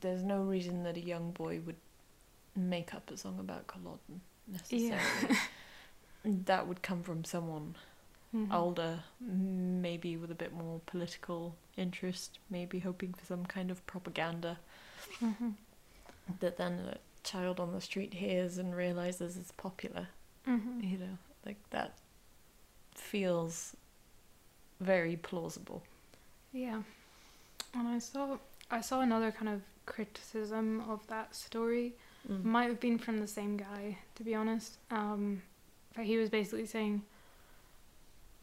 [0.00, 1.80] there's no reason that a young boy would
[2.54, 5.36] make up a song about Culloden necessarily.
[6.24, 7.76] that would come from someone
[8.34, 8.52] Mhm.
[8.52, 14.58] older, maybe with a bit more political interest, maybe hoping for some kind of propaganda
[15.20, 15.54] Mhm.
[16.40, 20.08] that then a child on the street hears and realizes is popular.
[20.46, 20.82] Mhm.
[20.84, 21.98] You know, like that
[22.94, 23.74] feels
[24.80, 25.82] very plausible.
[26.52, 26.82] Yeah.
[27.74, 28.38] And I saw
[28.70, 31.94] I saw another kind of criticism of that story.
[32.28, 32.44] Mm.
[32.44, 34.76] Might have been from the same guy, to be honest.
[34.90, 35.42] Um,
[35.94, 37.02] but he was basically saying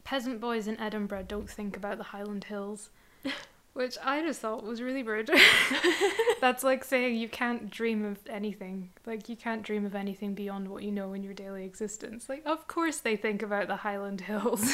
[0.06, 2.90] peasant boys in Edinburgh don't think about the Highland Hills.
[3.72, 5.28] Which I just thought was really rude.
[6.40, 8.90] That's like saying you can't dream of anything.
[9.04, 12.28] Like you can't dream of anything beyond what you know in your daily existence.
[12.28, 14.72] Like of course they think about the Highland Hills.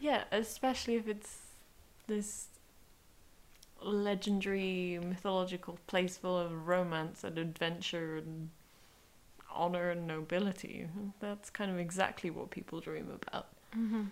[0.00, 1.38] Yeah, especially if it's
[2.08, 2.46] this
[3.80, 8.48] legendary mythological place full of romance and adventure and
[9.54, 10.88] honor and nobility.
[11.20, 13.48] That's kind of exactly what people dream about.
[13.76, 14.04] mm-hmm.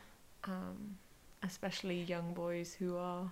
[0.45, 0.97] Um,
[1.43, 3.31] especially young boys who are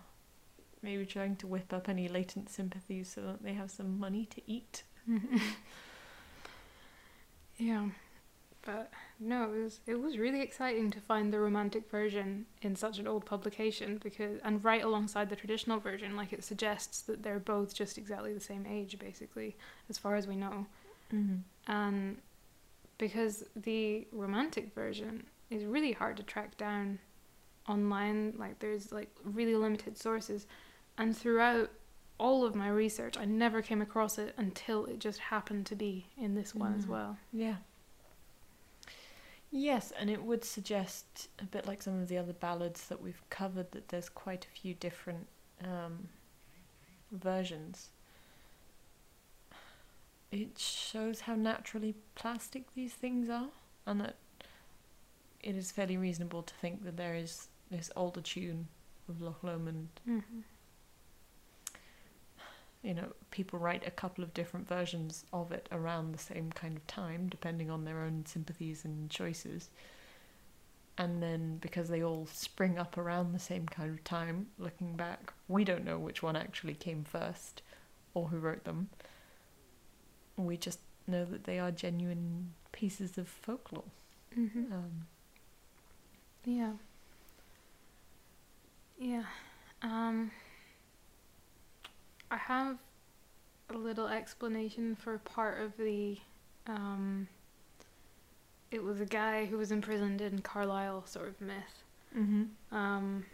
[0.82, 4.40] maybe trying to whip up any latent sympathies so that they have some money to
[4.46, 4.82] eat.
[7.56, 7.88] yeah,
[8.64, 12.98] but no, it was it was really exciting to find the romantic version in such
[12.98, 17.38] an old publication because and right alongside the traditional version, like it suggests that they're
[17.40, 19.56] both just exactly the same age, basically,
[19.88, 20.66] as far as we know,
[21.12, 21.72] Mm-hmm.
[21.72, 22.18] and
[22.98, 26.98] because the romantic version is really hard to track down
[27.68, 30.46] online, like there's like really limited sources,
[30.96, 31.70] and throughout
[32.18, 36.06] all of my research, I never came across it until it just happened to be
[36.16, 36.88] in this one as Mm.
[36.88, 37.18] well.
[37.32, 37.56] Yeah.
[39.50, 43.22] Yes, and it would suggest a bit like some of the other ballads that we've
[43.30, 45.26] covered that there's quite a few different
[45.64, 46.08] um,
[47.12, 47.88] versions.
[50.30, 53.48] It shows how naturally plastic these things are,
[53.86, 54.16] and that
[55.48, 58.68] it is fairly reasonable to think that there is this older tune
[59.08, 60.40] of Loch Lomond Mm-hmm.
[62.82, 66.76] you know, people write a couple of different versions of it around the same kind
[66.76, 69.70] of time, depending on their own sympathies and choices.
[70.98, 75.32] And then because they all spring up around the same kind of time, looking back,
[75.48, 77.62] we don't know which one actually came first
[78.12, 78.90] or who wrote them.
[80.36, 83.84] We just know that they are genuine pieces of folklore.
[84.38, 84.72] Mm-hmm.
[84.72, 85.06] Um,
[86.48, 86.72] Yeah.
[88.98, 89.24] Yeah.
[89.82, 90.30] Um
[92.30, 92.78] I have
[93.68, 96.16] a little explanation for part of the
[96.66, 97.28] um
[98.70, 101.84] it was a guy who was imprisoned in Carlisle sort of myth.
[102.16, 102.74] mm-hmm.
[102.74, 103.26] Um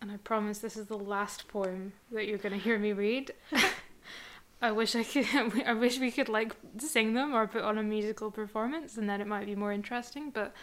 [0.00, 3.32] and I promise this is the last poem that you're going to hear me read.
[4.62, 5.26] I wish I could
[5.66, 9.20] I wish we could like sing them or put on a musical performance and then
[9.20, 10.54] it might be more interesting, but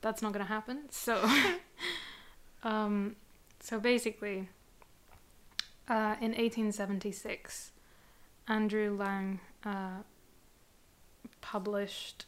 [0.00, 0.84] that's not going to happen.
[0.90, 1.28] So
[2.62, 3.16] um
[3.60, 4.48] so basically
[5.88, 7.72] uh, in 1876
[8.48, 10.02] Andrew Lang uh,
[11.40, 12.26] published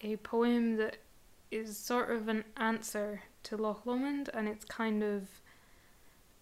[0.00, 0.98] a poem that
[1.50, 5.28] is sort of an answer to Loch Lomond and it's kind of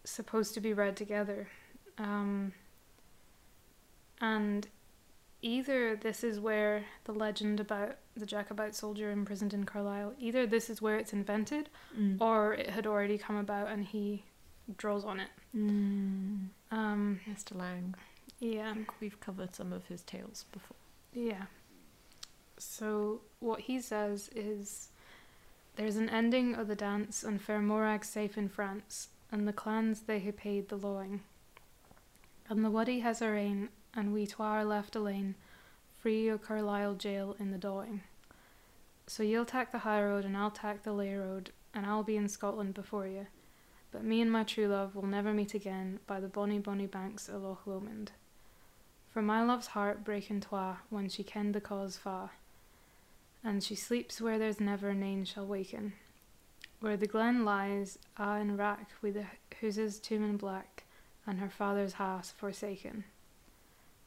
[0.05, 1.49] supposed to be read together.
[1.99, 2.53] Um,
[4.21, 4.67] and
[5.43, 10.71] either this is where the legend about the Jacobite soldier imprisoned in Carlisle, either this
[10.71, 12.21] is where it's invented Mm.
[12.21, 14.25] or it had already come about and he
[14.77, 15.31] draws on it.
[15.55, 16.49] Mm.
[16.71, 17.57] Um, Mr.
[17.57, 17.95] Lang.
[18.41, 18.73] I yeah.
[18.75, 20.77] think we've covered some of his tales before.
[21.12, 21.45] Yeah.
[22.59, 24.89] So what he says is
[25.77, 30.03] there's an ending of the dance and fair Morag safe in France, and the clans
[30.03, 31.23] they hae paid the lawing.
[32.49, 35.35] And the Waddy has a reign and we twa are left alane,
[36.05, 38.03] free o' Carlisle jail in the dawing.
[39.07, 42.19] So you'll tak the high road and I'll tak the lay road, and I'll be
[42.19, 43.27] in Scotland before you.
[43.91, 47.31] But me and my true love will never meet again by the bonny bonny banks
[47.31, 48.13] o' Loch Lomond.
[49.15, 52.33] For my love's heart brake in twa when she kenned the cause fa,
[53.43, 55.95] and she sleeps where there's never nane shall waken,
[56.81, 59.25] where the glen lies a in wrack wi' the
[59.59, 60.85] houses tomb and black,
[61.27, 63.05] and her father's house forsaken.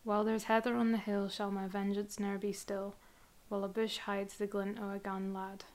[0.03, 2.95] While there's heather on the hill shall my vengeance ne'er be still,
[3.49, 5.65] while a bush hides the glint o' a gun lad.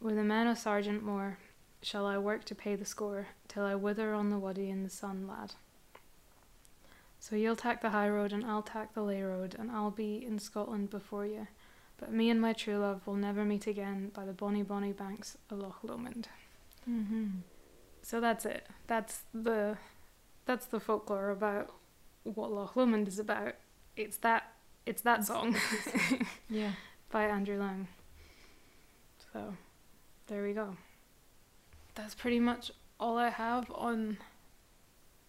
[0.00, 1.36] With the men o' Sergeant Môr
[1.82, 4.90] shall I work to pay the score, till I wither on the waddy in the
[4.90, 5.54] sun, lad.
[7.20, 10.24] So you'll tak the high road and I'll tak the lay road, and I'll be
[10.24, 11.46] in Scotland before you.
[11.98, 15.38] But me and my true love will never meet again by the bonny bonny banks
[15.50, 16.28] of Loch Lomond.
[16.88, 17.26] Mm-hmm.
[18.02, 18.66] So that's it.
[18.86, 19.78] That's the
[20.44, 21.70] that's the folklore about
[22.24, 23.54] what Loch Lomond is about.
[23.96, 24.52] It's that
[24.86, 25.56] it's that song
[26.50, 26.72] Yeah.
[27.10, 27.88] by Andrew Lang.
[29.32, 29.54] So
[30.26, 30.76] there we go.
[31.94, 32.70] That's pretty much
[33.00, 34.18] all I have on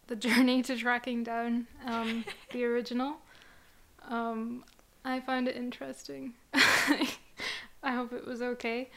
[0.07, 3.17] the journey to tracking down um, the original.
[4.07, 4.63] Um,
[5.03, 6.33] I found it interesting.
[6.53, 8.89] I hope it was okay.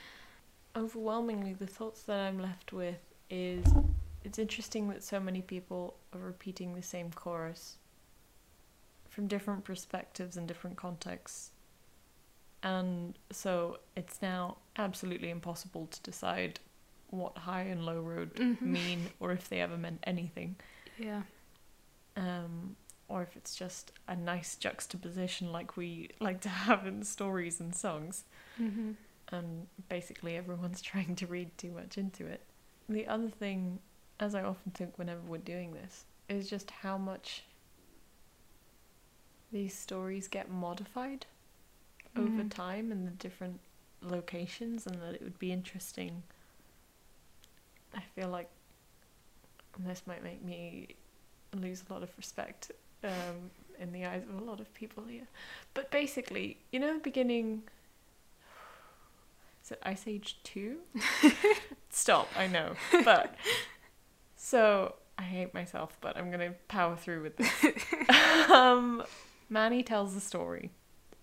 [0.77, 2.99] Overwhelmingly, the thoughts that I'm left with
[3.31, 3.65] is
[4.25, 7.77] it's interesting that so many people are repeating the same chorus
[9.19, 11.51] from different perspectives and different contexts.
[12.63, 16.61] And so it's now absolutely impossible to decide
[17.11, 18.61] what high and low road Mhm.
[18.63, 20.55] mean or if they ever meant anything.
[20.97, 21.23] Yeah.
[22.17, 22.77] um,
[23.09, 27.75] or if it's just a nice juxtaposition like we like to have in stories and
[27.75, 28.23] songs.
[28.61, 28.93] Mm-hmm.
[29.33, 32.43] And basically, everyone's trying to read too much into it.
[32.89, 33.81] The other thing,
[34.21, 37.43] as I often think whenever we're doing this, is just how much
[39.53, 41.27] these stories get modified
[42.17, 42.51] over Mhm.
[42.51, 43.61] time in the different
[44.03, 46.23] locations, and that it would be interesting.
[47.95, 48.51] I feel like
[49.79, 50.89] and this might make me
[51.55, 52.73] lose a lot of respect
[53.05, 55.29] um, in the eyes of a lot of people here.
[55.73, 57.63] But basically, you know, the beginning.
[59.65, 60.79] Is it Ice Age 2?
[61.91, 62.73] Stop, I know.
[63.05, 63.35] But.
[64.37, 67.85] So, I hate myself, but I'm going to power through with this.
[68.51, 69.03] um,
[69.49, 70.71] Manny tells the story,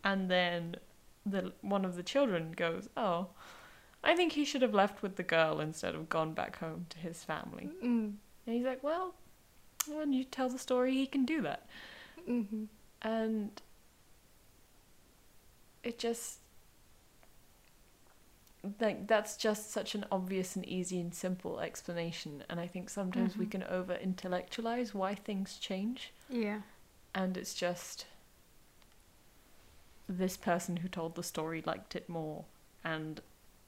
[0.03, 0.75] and then
[1.25, 3.27] the one of the children goes, Oh,
[4.03, 6.97] I think he should have left with the girl instead of gone back home to
[6.99, 7.69] his family.
[7.83, 8.13] Mm.
[8.45, 9.15] And he's like, Well,
[9.87, 11.67] when you tell the story, he can do that.
[12.27, 12.63] Mm-hmm.
[13.01, 13.61] And
[15.83, 16.39] it just
[18.79, 23.37] like that's just such an obvious and easy and simple explanation and i think sometimes
[23.37, 23.51] we Mhm.
[23.51, 26.61] can over intellectualize why things change Yeah.
[27.13, 28.07] and it's just
[30.07, 32.45] this person who told the story liked it more
[32.83, 33.21] and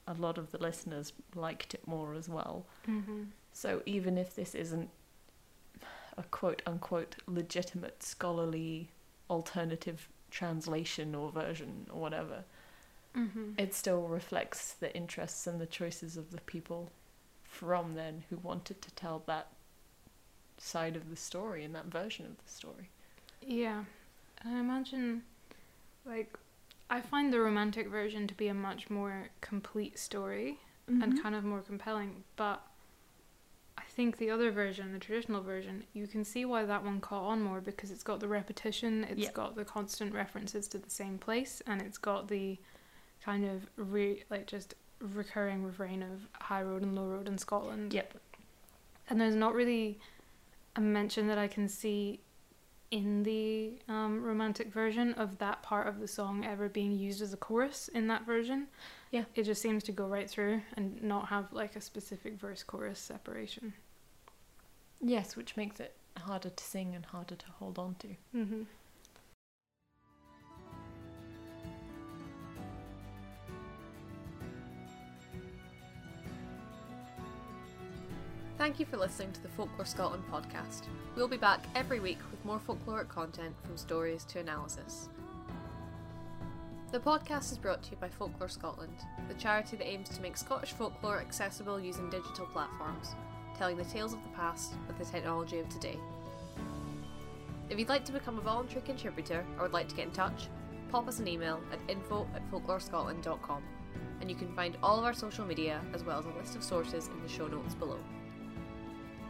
[0.06, 3.24] a lot of the listeners liked it more as well Mm-hmm.
[3.52, 4.90] so even if this isn't
[6.16, 8.88] a quote unquote legitimate scholarly
[9.30, 12.44] alternative translation or version or whatever,
[13.16, 13.52] Mm-hmm.
[13.56, 16.90] it still reflects the interests and the choices of the people
[17.42, 19.48] from then who wanted to tell that
[20.58, 22.90] side of the story and that version of the story.
[23.40, 23.84] Yeah.
[24.44, 25.22] I imagine,
[26.08, 26.34] like,
[26.90, 31.22] I find the romantic version to be a much more complete story and mm-hmm.
[31.22, 32.62] kind of more compelling, but
[33.76, 37.24] I think the other version, the traditional version, you can see why that one caught
[37.24, 39.32] on more because it's got the repetition, It's Yeah.
[39.32, 42.58] got the constant references to the same place, and it's got the
[43.20, 47.92] kind of re- like just recurring refrain of high road and low road in Scotland.
[47.92, 48.14] Yep.
[49.10, 50.00] And there's not really
[50.74, 52.20] a mention that I can see
[52.90, 57.32] in the um, romantic version of that part of the song ever being used as
[57.32, 58.66] a chorus in that version.
[59.10, 59.24] Yeah.
[59.34, 62.98] It just seems to go right through and not have like a specific verse chorus
[62.98, 63.74] separation.
[65.00, 68.08] Yes, which makes it harder to sing and harder to hold on to.
[68.34, 68.62] Mm-hmm.
[78.58, 80.86] Thank you for listening to the Folklore Scotland podcast.
[81.14, 85.08] We'll be back every week with more folkloric content from stories to analysis.
[86.90, 88.96] The podcast is brought to you by Folklore Scotland,
[89.28, 93.14] the charity that aims to make Scottish folklore accessible using digital platforms,
[93.56, 95.96] telling the tales of the past with the technology of today.
[97.70, 100.48] If you'd like to become a voluntary contributor or would like to get in touch,
[100.90, 103.62] pop us an email at info at folklorescotland.com
[104.20, 106.64] and you can find all of our social media as well as a list of
[106.64, 108.00] sources in the show notes below.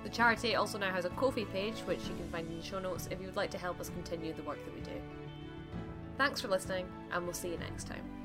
[0.04, 2.78] The charity also now has a Ko-fi page, which you can find in the show
[2.78, 5.00] notes if you would like to help us continue the work that we do.
[6.16, 8.17] Thanks for listening, and we'll see you next time.